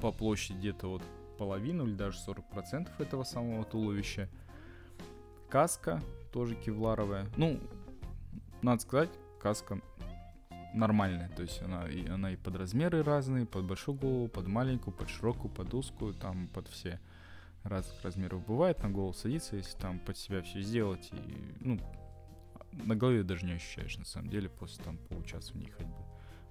по 0.02 0.12
площади 0.12 0.58
где-то 0.58 0.88
вот 0.88 1.04
половину 1.38 1.86
или 1.86 1.94
даже 1.94 2.18
40% 2.26 2.90
этого 3.00 3.24
самого 3.24 3.64
туловища. 3.64 4.30
Каска 5.50 6.02
тоже 6.34 6.56
кевларовая. 6.56 7.28
Ну, 7.38 7.60
надо 8.62 8.82
сказать, 8.82 9.10
каска 9.40 9.80
нормальная. 10.78 11.30
То 11.30 11.42
есть 11.42 11.62
она 11.62 11.88
и, 11.88 12.08
она 12.08 12.32
и 12.32 12.36
под 12.36 12.56
размеры 12.56 13.04
разные, 13.04 13.46
под 13.46 13.66
большую 13.66 13.96
голову, 13.98 14.28
под 14.28 14.48
маленькую, 14.48 14.94
под 14.96 15.10
широкую, 15.10 15.52
под 15.52 15.74
узкую, 15.74 16.14
там 16.14 16.48
под 16.48 16.68
все 16.68 17.00
разных 17.64 18.02
размеров 18.04 18.46
бывает. 18.46 18.82
На 18.82 18.90
голову 18.90 19.14
садится, 19.14 19.56
если 19.56 19.78
там 19.78 20.00
под 20.00 20.18
себя 20.18 20.42
все 20.42 20.62
сделать. 20.62 21.10
И, 21.12 21.56
ну, 21.60 21.80
на 22.72 22.96
голове 22.96 23.24
даже 23.24 23.46
не 23.46 23.54
ощущаешь, 23.54 23.98
на 23.98 24.06
самом 24.06 24.30
деле, 24.30 24.50
после 24.50 24.84
там 24.84 24.98
получаса 25.10 25.54
в 25.54 25.56
ней 25.56 25.70
ходьбы. 25.70 26.04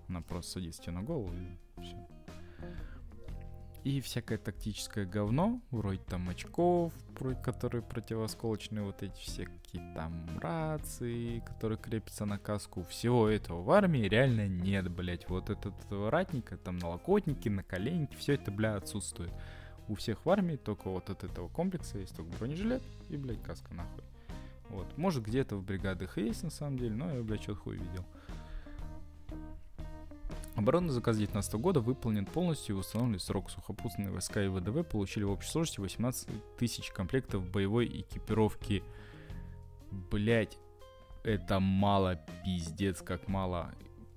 Она 0.09 0.21
просто 0.21 0.53
садится 0.53 0.83
тебе 0.83 0.93
на 0.93 1.03
голову 1.03 1.33
и 1.33 1.81
все. 1.83 1.97
И 3.87 4.01
всякое 4.01 4.37
тактическое 4.37 5.07
говно, 5.07 5.61
вроде 5.71 6.01
там 6.01 6.29
очков, 6.29 6.93
которые 7.45 7.85
противосколочные, 7.85 8.83
вот 8.83 9.01
эти 9.05 9.21
всякие 9.21 9.95
там 9.95 10.27
рации, 10.41 11.39
которые 11.47 11.79
крепятся 11.79 12.25
на 12.25 12.37
каску. 12.37 12.83
Всего 12.83 13.29
этого 13.29 13.63
в 13.63 13.71
армии 13.71 14.09
реально 14.09 14.49
нет, 14.49 14.91
блять. 14.91 15.29
Вот 15.29 15.51
этот 15.51 15.75
ратника, 15.89 16.57
там 16.57 16.79
налокотники, 16.79 17.49
наколенники, 17.49 18.17
все 18.17 18.35
это, 18.35 18.51
бля, 18.51 18.75
отсутствует. 18.75 19.31
У 19.87 19.95
всех 19.95 20.27
в 20.27 20.31
армии 20.31 20.57
только 20.57 20.91
вот 20.91 21.09
от 21.09 21.23
этого 21.23 21.47
комплекса 21.47 21.99
есть 21.99 22.17
только 22.17 22.37
бронежилет 22.39 22.83
и, 23.09 23.17
блядь, 23.17 23.41
каска 23.45 23.73
нахуй. 23.73 24.03
Вот. 24.69 24.99
Может, 24.99 25.23
где-то 25.23 25.55
в 25.55 25.63
бригадах 25.63 26.19
есть, 26.19 26.43
на 26.43 26.51
самом 26.51 26.77
деле, 26.77 26.97
но 26.97 27.15
я, 27.15 27.23
блядь, 27.23 27.45
что-то 27.45 27.61
хуй 27.61 27.77
видел. 27.77 28.05
Оборонный 30.57 30.89
заказ 30.89 31.17
2019 31.17 31.55
года 31.61 31.81
выполнен 31.81 32.25
полностью 32.25 32.77
и 32.77 32.79
установленный 32.79 33.21
срок. 33.21 33.51
Сухопутные 33.51 34.11
войска 34.11 34.43
и 34.43 34.49
ВДВ 34.49 34.89
получили 34.89 35.25
в 35.25 35.31
общей 35.31 35.51
сложности 35.51 35.81
18 35.81 36.57
тысяч 36.57 36.91
комплектов 36.93 37.47
боевой 37.47 37.87
экипировки. 37.87 38.83
Блять, 39.91 40.57
это 41.25 41.61
мало, 41.61 42.19
пиздец, 42.43 43.03
как 43.03 43.29
мало. 43.29 43.71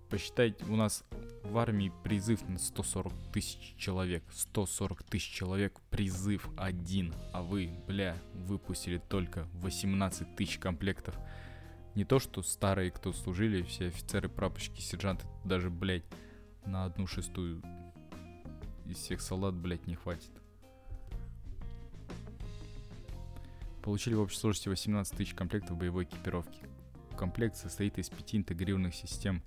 Посчитайте, 0.10 0.64
у 0.66 0.78
нас 0.78 1.04
в 1.44 1.58
армии 1.58 1.92
призыв 2.06 2.48
на 2.48 2.58
140 2.58 3.14
тысяч 3.34 3.76
человек. 3.78 4.24
140 4.32 5.04
тысяч 5.04 5.30
человек 5.30 5.78
призыв 5.90 6.50
один. 6.56 7.14
А 7.34 7.42
вы, 7.42 7.70
бля, 7.86 8.16
выпустили 8.34 8.98
только 8.98 9.46
18 9.56 10.38
тысяч 10.38 10.58
комплектов. 10.58 11.16
Не 11.96 12.06
то, 12.06 12.18
что 12.20 12.42
старые, 12.44 12.92
кто 12.92 13.12
служили, 13.12 13.62
все 13.62 13.88
офицеры, 13.88 14.30
прапорщики, 14.30 14.80
сержанты, 14.80 15.28
даже, 15.44 15.70
блядь, 15.70 16.06
на 16.66 16.86
одну 16.86 17.08
шестую 17.08 17.62
из 18.86 18.98
всех 18.98 19.22
солдат, 19.22 19.54
блядь, 19.54 19.88
не 19.88 19.96
хватит. 19.96 20.32
Получили 23.84 24.14
в 24.16 24.22
общей 24.22 24.38
сложности 24.38 24.70
18 24.70 25.16
тысяч 25.16 25.34
комплектов 25.34 25.78
боевой 25.78 26.04
экипировки. 26.04 26.68
Комплект 27.18 27.56
состоит 27.56 27.98
из 27.98 28.10
пяти 28.10 28.38
интегрированных 28.38 28.94
систем 28.94 29.42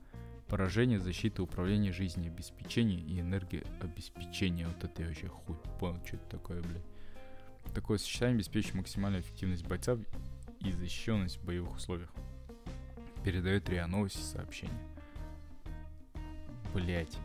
поражения, 0.48 0.98
защиты, 0.98 1.42
управления 1.42 1.92
жизнеобеспечения 1.92 2.98
и 2.98 3.20
энергообеспечения. 3.20 4.66
Вот 4.66 4.84
это 4.84 5.02
я 5.02 5.08
вообще 5.08 5.28
хуй 5.28 5.56
понял, 5.80 6.04
что 6.04 6.16
это 6.16 6.26
такое, 6.28 6.62
блядь. 6.62 6.84
Такое 7.74 7.98
сочетание 7.98 8.36
обеспечивает 8.36 8.74
максимальную 8.74 9.22
эффективность 9.22 9.66
бойца 9.66 9.96
и 10.60 10.72
защищенность 10.72 11.38
в 11.38 11.44
боевых 11.44 11.76
условиях. 11.76 12.10
Передает 13.24 13.68
РИА 13.68 13.86
Новости 13.86 14.20
сообщение. 14.20 14.91
Блять. 16.74 17.18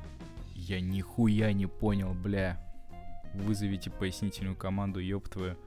Я 0.53 0.81
нихуя 0.81 1.53
не 1.53 1.67
понял, 1.67 2.13
бля. 2.13 2.63
Вызовите 3.33 3.89
пояснительную 3.89 4.55
команду, 4.55 4.99
ёб 4.99 5.27
твою. 5.29 5.57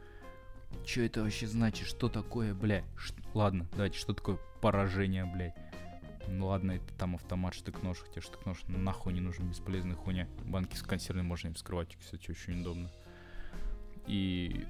Чё 0.85 1.05
это 1.05 1.23
вообще 1.23 1.47
значит? 1.47 1.87
Что 1.87 2.09
такое, 2.09 2.55
бля? 2.55 2.85
Ш... 2.97 3.15
Ладно, 3.35 3.67
давайте, 3.73 3.99
что 3.99 4.15
такое 4.15 4.39
поражение, 4.61 5.25
блядь? 5.25 5.55
Ну 6.29 6.47
ладно, 6.47 6.73
это 6.73 6.95
там 6.95 7.17
автомат 7.17 7.55
штык-нож, 7.55 7.99
хотя 7.99 8.21
штык-нож 8.21 8.63
нахуй 8.69 9.13
не 9.13 9.21
нужен, 9.21 9.49
бесполезная 9.49 9.97
хуйня. 9.97 10.29
Банки 10.45 10.77
с 10.77 10.83
консервами 10.83 11.27
можно 11.27 11.49
им 11.49 11.55
вскрывать, 11.55 11.97
кстати, 11.97 12.31
очень 12.31 12.61
удобно. 12.61 12.91
И, 14.07 14.65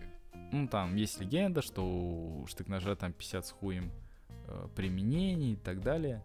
ну 0.52 0.68
там 0.68 0.96
есть 0.96 1.20
легенда, 1.20 1.60
что 1.62 1.84
у 1.84 2.46
штык-ножа 2.46 2.96
там 2.96 3.12
50 3.12 3.46
с 3.46 3.50
хуем 3.50 3.90
э, 4.46 4.68
применений 4.74 5.54
и 5.54 5.56
так 5.56 5.82
далее. 5.82 6.22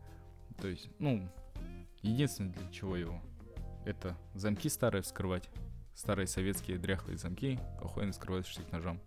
То 0.57 0.67
есть, 0.67 0.89
ну, 0.99 1.29
Единственное, 2.05 2.53
для 2.53 2.69
чего 2.71 2.95
его, 2.95 3.19
это 3.83 4.15
замки 4.35 4.69
старые 4.69 5.01
вскрывать. 5.01 5.49
Старые 5.95 6.27
советские 6.27 6.77
дряхлые 6.77 7.17
замки 7.17 7.59
охуенно 7.81 8.11
вскрывать 8.11 8.45
штык 8.45 8.71
ножом. 8.71 8.99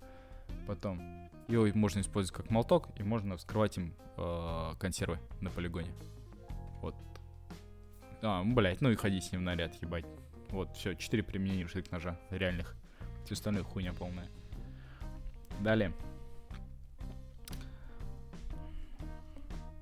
Потом 0.66 0.98
его 1.46 1.68
можно 1.74 2.00
использовать 2.00 2.36
как 2.36 2.50
молоток, 2.50 2.88
и 2.98 3.04
можно 3.04 3.36
вскрывать 3.36 3.76
им 3.76 3.94
э, 4.16 4.72
консервы 4.80 5.20
на 5.40 5.48
полигоне. 5.48 5.92
Вот. 6.82 6.96
А, 8.20 8.42
блять, 8.42 8.80
ну 8.80 8.90
и 8.90 8.96
ходить 8.96 9.22
с 9.22 9.30
ним 9.30 9.42
в 9.42 9.44
наряд, 9.44 9.80
ебать. 9.80 10.06
Вот, 10.48 10.74
все, 10.74 10.94
четыре 10.94 11.22
применения 11.22 11.68
штык 11.68 11.92
ножа, 11.92 12.18
реальных. 12.30 12.74
Все 13.24 13.34
остальное 13.34 13.62
хуйня 13.62 13.92
полная. 13.92 14.28
Далее. 15.60 15.92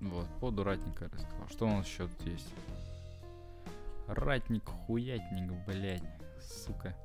Вот, 0.02 0.26
подуратненько 0.38 1.06
рассказал. 1.06 1.48
Что 1.48 1.66
у 1.66 1.70
нас 1.70 1.86
еще 1.86 2.08
тут 2.08 2.26
есть? 2.26 2.52
Ратник, 4.06 4.64
хуятник, 4.64 5.52
блядь, 5.66 6.02
сука. 6.40 6.96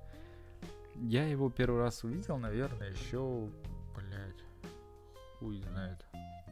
Я 0.96 1.26
его 1.26 1.50
первый 1.50 1.80
раз 1.80 2.04
увидел, 2.04 2.38
наверное, 2.38 2.92
еще, 2.92 3.50
блядь, 3.96 4.44
хуй 5.40 5.60
знает, 5.62 6.06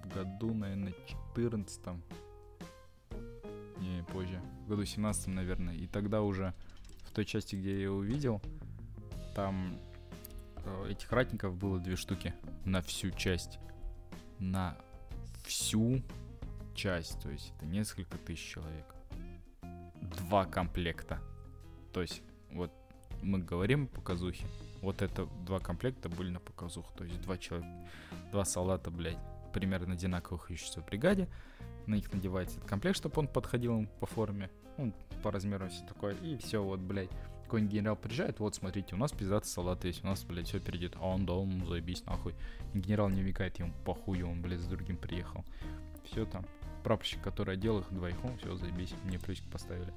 в 0.04 0.08
году, 0.08 0.54
наверное, 0.54 0.94
14 1.36 1.88
Не, 3.78 4.04
позже. 4.12 4.42
В 4.66 4.70
году 4.70 4.86
17 4.86 5.28
наверное. 5.28 5.76
И 5.76 5.86
тогда 5.86 6.24
уже 6.24 6.54
в 7.04 7.12
той 7.12 7.26
части, 7.26 7.56
где 7.56 7.76
я 7.76 7.84
его 7.84 7.98
увидел, 7.98 8.42
там 9.36 9.78
э, 10.66 10.90
этих 10.90 11.12
ратников 11.12 11.56
было 11.56 11.80
две 11.80 11.96
штуки 11.96 12.34
на 12.66 12.82
всю 12.82 13.12
часть. 13.12 13.60
На 14.40 14.76
всю 15.44 16.02
часть. 16.74 17.22
То 17.22 17.30
есть 17.30 17.54
это 17.56 17.68
несколько 17.68 18.18
тысяч 18.18 18.54
человек 18.54 18.99
два 20.20 20.46
комплекта. 20.46 21.20
То 21.94 22.02
есть, 22.02 22.22
вот 22.52 22.72
мы 23.22 23.40
говорим 23.40 23.88
показухи, 23.88 24.46
вот 24.82 25.02
это 25.02 25.28
два 25.46 25.60
комплекта 25.60 26.10
были 26.10 26.30
на 26.30 26.40
показуху. 26.40 26.92
То 26.96 27.04
есть 27.04 27.22
два 27.22 27.38
человека, 27.38 27.70
два 28.32 28.46
солдата, 28.46 28.92
блядь, 28.92 29.18
примерно 29.54 29.94
одинаковых 29.94 30.52
ищутся 30.52 30.82
в 30.82 30.86
бригаде. 30.86 31.28
На 31.86 31.96
них 31.96 32.12
надевается 32.14 32.58
этот 32.58 32.70
комплект, 32.70 32.98
чтобы 32.98 33.20
он 33.20 33.28
подходил 33.28 33.80
им 33.80 33.90
по 34.00 34.06
форме, 34.06 34.50
ну, 34.78 34.94
по 35.24 35.32
размеру 35.32 35.68
все 35.70 35.84
такое. 35.86 36.14
И 36.16 36.38
все, 36.38 36.64
вот, 36.64 36.80
блядь, 36.80 37.10
какой-нибудь 37.46 37.74
генерал 37.74 37.96
приезжает, 37.96 38.40
вот, 38.40 38.54
смотрите, 38.54 38.94
у 38.94 38.98
нас 39.00 39.12
пиздатый 39.12 39.50
солдат 39.50 39.84
есть, 39.84 40.04
у 40.04 40.08
нас, 40.08 40.24
блядь, 40.24 40.48
все 40.48 40.60
перейдет. 40.60 40.96
А 40.98 41.08
он, 41.08 41.26
да, 41.26 41.34
он, 41.34 41.66
заебись, 41.66 42.06
нахуй. 42.06 42.36
И 42.74 42.80
генерал 42.80 43.10
не 43.10 43.24
векает, 43.24 43.58
ему 43.58 43.74
похуй, 43.86 44.22
он, 44.22 44.42
блядь, 44.42 44.60
с 44.60 44.68
другим 44.68 44.98
приехал. 44.98 45.44
Все 46.06 46.26
там. 46.26 46.46
Прапорщик, 46.84 47.22
который 47.22 47.56
одел 47.56 47.80
их 47.80 47.92
двоих, 47.92 48.24
он, 48.24 48.38
все, 48.38 48.56
заебись, 48.56 48.94
мне 49.04 49.18
плюсик 49.18 49.46
поставили. 49.50 49.92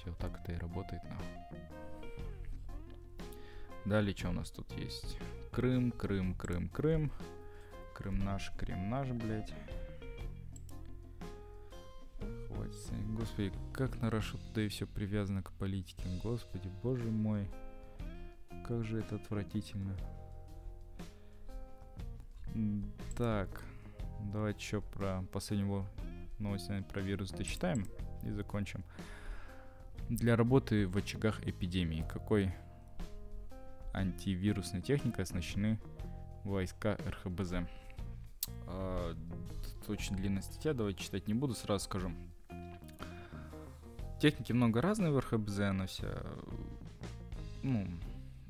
Все, 0.00 0.12
так 0.14 0.40
это 0.40 0.52
и 0.52 0.58
работает, 0.58 1.02
нахуй. 1.04 1.26
Далее, 3.84 4.14
что 4.14 4.28
у 4.28 4.32
нас 4.32 4.50
тут 4.50 4.70
есть? 4.72 5.18
Крым, 5.50 5.90
Крым, 5.90 6.34
Крым, 6.34 6.68
Крым. 6.68 7.10
Крым 7.94 8.18
наш, 8.18 8.50
Крым 8.56 8.90
наш, 8.90 9.08
блядь. 9.08 9.52
Хватит. 12.46 12.92
Господи, 13.16 13.52
как 13.72 13.98
хорошо 13.98 14.38
туда 14.38 14.62
и 14.62 14.68
все 14.68 14.86
привязано 14.86 15.42
к 15.42 15.50
политике. 15.52 16.04
Господи, 16.22 16.70
боже 16.82 17.10
мой. 17.10 17.50
Как 18.66 18.84
же 18.84 19.00
это 19.00 19.16
отвратительно. 19.16 19.96
Так. 23.16 23.64
Давайте 24.32 24.60
еще 24.60 24.80
про 24.80 25.24
последнего 25.32 25.86
новость 26.38 26.70
про 26.88 27.00
вирус 27.00 27.30
дочитаем 27.30 27.86
и 28.22 28.30
закончим 28.30 28.84
для 30.08 30.36
работы 30.36 30.88
в 30.88 30.96
очагах 30.96 31.46
эпидемии. 31.46 32.06
Какой 32.08 32.54
антивирусной 33.92 34.80
техникой 34.80 35.24
оснащены 35.24 35.78
войска 36.44 36.96
РХБЗ? 37.06 37.52
А, 38.66 39.14
очень 39.86 40.16
длинная 40.16 40.42
статья, 40.42 40.72
давайте 40.72 41.04
читать 41.04 41.28
не 41.28 41.34
буду, 41.34 41.54
сразу 41.54 41.84
скажу. 41.84 42.10
Техники 44.20 44.52
много 44.52 44.80
разные 44.80 45.12
в 45.12 45.18
РХБЗ, 45.18 45.60
она 45.60 45.86
вся, 45.86 46.08
ну, 47.62 47.86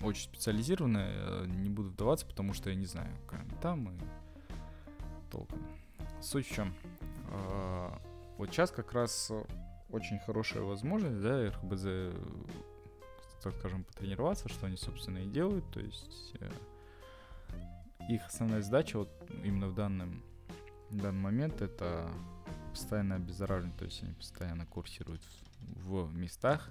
очень 0.03 0.25
специализированная, 0.25 1.45
не 1.47 1.69
буду 1.69 1.91
вдаваться, 1.91 2.25
потому 2.25 2.55
что 2.55 2.71
я 2.71 2.77
не 2.77 2.87
знаю, 2.87 3.13
как 3.27 3.43
там 3.61 3.91
и 3.91 3.99
толком. 5.31 5.59
Суть 6.23 6.47
в 6.49 6.55
чем? 6.55 6.75
А, 7.31 8.01
вот 8.39 8.51
сейчас 8.51 8.71
как 8.71 8.93
раз 8.93 9.31
очень 9.91 10.19
хорошая 10.21 10.63
возможность, 10.63 11.21
да, 11.23 11.51
РХБЗ, 11.51 12.15
так 13.43 13.55
скажем, 13.59 13.85
потренироваться, 13.85 14.49
что 14.49 14.67
они, 14.67 14.77
собственно, 14.77 15.19
и 15.19 15.27
делают. 15.27 15.65
То 15.73 15.81
есть 15.81 16.35
э, 16.41 16.51
их 18.09 18.27
основная 18.27 18.63
задача 18.63 18.99
вот 18.99 19.11
именно 19.45 19.69
в 19.69 19.75
данном, 19.75 20.23
в 20.91 20.97
данный 20.97 21.21
момент 21.21 21.61
это 21.63 22.11
постоянно 22.71 23.17
обеззараживание, 23.17 23.79
то 23.79 23.85
есть 23.85 24.03
они 24.03 24.13
постоянно 24.15 24.67
курсируют 24.67 25.23
в, 25.61 26.05
в 26.05 26.15
местах 26.15 26.71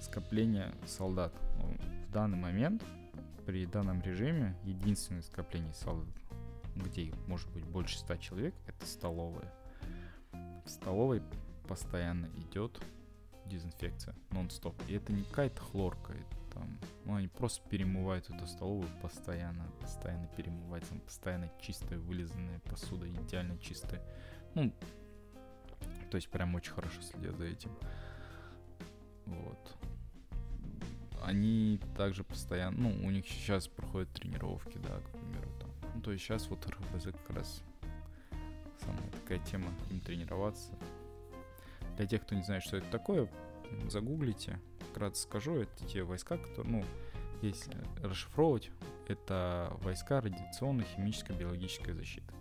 скопления 0.00 0.72
солдат. 0.86 1.32
Ну, 1.58 1.76
в 2.08 2.12
данный 2.12 2.38
момент 2.38 2.82
при 3.46 3.66
данном 3.66 4.00
режиме 4.02 4.56
единственное 4.64 5.22
скопление 5.22 5.74
солдат, 5.74 6.08
где 6.76 7.12
может 7.26 7.50
быть 7.50 7.64
больше 7.64 7.98
ста 7.98 8.16
человек, 8.16 8.54
это 8.66 8.86
столовая. 8.86 9.52
В 10.64 10.68
столовой 10.68 11.22
постоянно 11.70 12.26
идет 12.36 12.82
дезинфекция, 13.46 14.16
нон-стоп. 14.32 14.74
И 14.88 14.94
это 14.94 15.12
не 15.12 15.22
какая-то 15.22 15.60
хлорка, 15.60 16.16
Там, 16.52 16.80
ну, 17.04 17.14
они 17.14 17.28
просто 17.28 17.62
перемывают 17.68 18.28
эту 18.28 18.44
столовую 18.48 18.88
постоянно, 19.00 19.64
постоянно 19.80 20.26
перемывают, 20.36 20.84
там 20.88 20.98
постоянно 20.98 21.48
чистая, 21.62 22.00
вылизанная 22.00 22.58
посуда, 22.58 23.08
идеально 23.08 23.56
чистая. 23.58 24.02
Ну, 24.56 24.72
то 26.10 26.16
есть 26.16 26.28
прям 26.28 26.56
очень 26.56 26.72
хорошо 26.72 27.00
следят 27.02 27.36
за 27.36 27.44
этим. 27.44 27.70
Вот. 29.26 29.76
Они 31.22 31.78
также 31.96 32.24
постоянно, 32.24 32.76
ну, 32.80 33.06
у 33.06 33.10
них 33.12 33.28
сейчас 33.28 33.68
проходят 33.68 34.12
тренировки, 34.12 34.76
да, 34.78 34.98
к 34.98 35.10
примеру, 35.10 35.48
там. 35.60 35.70
Ну, 35.94 36.02
то 36.02 36.10
есть 36.10 36.24
сейчас 36.24 36.48
вот 36.48 36.66
РХБЗ 36.66 37.04
как 37.04 37.30
раз 37.30 37.62
самая 38.80 39.08
такая 39.22 39.38
тема, 39.38 39.72
им 39.88 40.00
тренироваться. 40.00 40.72
Для 42.00 42.06
тех, 42.06 42.22
кто 42.22 42.34
не 42.34 42.42
знает, 42.42 42.62
что 42.62 42.78
это 42.78 42.90
такое, 42.90 43.28
загуглите. 43.90 44.58
Вкратце 44.90 45.24
скажу, 45.24 45.56
это 45.56 45.84
те 45.84 46.02
войска, 46.02 46.38
которые, 46.38 46.66
ну, 46.66 46.84
если 47.42 47.76
расшифровывать, 48.02 48.70
это 49.06 49.76
войска 49.82 50.22
радиационной, 50.22 50.84
химической, 50.84 51.36
биологической 51.36 51.92
защиты. 51.92 52.32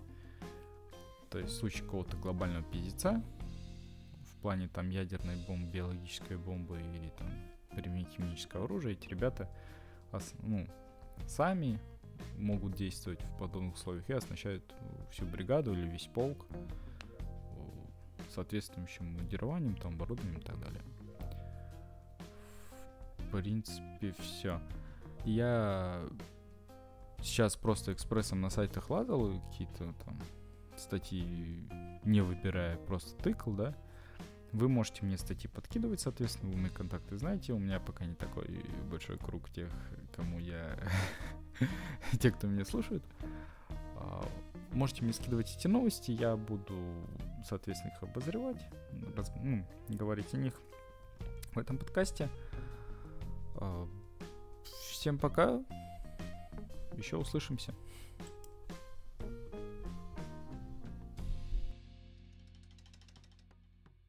То 1.29 1.39
есть 1.39 1.51
в 1.51 1.57
случае 1.57 1.83
какого-то 1.83 2.15
глобального 2.15 2.63
пиздеца, 2.63 3.21
в 4.31 4.41
плане 4.41 4.69
там 4.69 4.91
ядерной 4.91 5.35
бомбы, 5.45 5.69
биологической 5.69 6.37
бомбы 6.37 6.79
или 6.79 7.09
там 7.17 7.27
применить 7.75 8.13
химическое 8.15 8.63
оружие, 8.63 8.93
эти 8.93 9.09
ребята 9.09 9.49
ну, 10.41 10.69
сами 11.27 11.81
могут 12.37 12.75
действовать 12.75 13.21
в 13.21 13.37
подобных 13.37 13.75
условиях 13.75 14.09
и 14.09 14.13
оснащают 14.13 14.63
всю 15.11 15.25
бригаду 15.25 15.73
или 15.73 15.85
весь 15.85 16.07
полк 16.07 16.45
соответствующим 18.39 19.13
модерованием, 19.13 19.75
там, 19.75 19.95
оборудованием 19.95 20.39
и 20.39 20.43
так 20.43 20.57
далее. 20.59 20.81
В 23.17 23.31
принципе, 23.31 24.13
все. 24.17 24.61
Я 25.25 26.05
сейчас 27.21 27.57
просто 27.57 27.91
экспрессом 27.91 28.39
на 28.39 28.49
сайтах 28.49 28.89
лазал 28.89 29.33
какие-то 29.51 29.93
там 30.05 30.17
статьи, 30.77 31.67
не 32.05 32.21
выбирая, 32.21 32.77
просто 32.77 33.21
тыкал, 33.21 33.53
да. 33.53 33.75
Вы 34.53 34.69
можете 34.69 35.05
мне 35.05 35.17
статьи 35.17 35.49
подкидывать, 35.49 35.99
соответственно, 35.99 36.53
вы 36.53 36.57
мои 36.57 36.69
контакты 36.69 37.17
знаете. 37.17 37.53
У 37.53 37.59
меня 37.59 37.79
пока 37.79 38.05
не 38.05 38.15
такой 38.15 38.65
большой 38.89 39.17
круг 39.17 39.49
тех, 39.49 39.69
кому 40.15 40.39
я... 40.39 40.79
те, 42.19 42.31
кто 42.31 42.47
меня 42.47 42.63
слушает. 42.63 43.03
А, 43.99 44.25
можете 44.71 45.03
мне 45.03 45.13
скидывать 45.13 45.55
эти 45.55 45.67
новости, 45.67 46.11
я 46.11 46.35
буду, 46.35 46.75
соответственно, 47.47 47.91
их 47.91 48.03
обозревать, 48.03 48.61
раз, 49.15 49.31
ну, 49.43 49.65
говорить 49.89 50.33
о 50.33 50.37
них 50.37 50.53
в 51.53 51.59
этом 51.59 51.77
подкасте. 51.77 52.29
А, 53.55 53.87
всем 54.89 55.17
пока. 55.17 55.61
Еще 56.97 57.17
услышимся. 57.17 57.73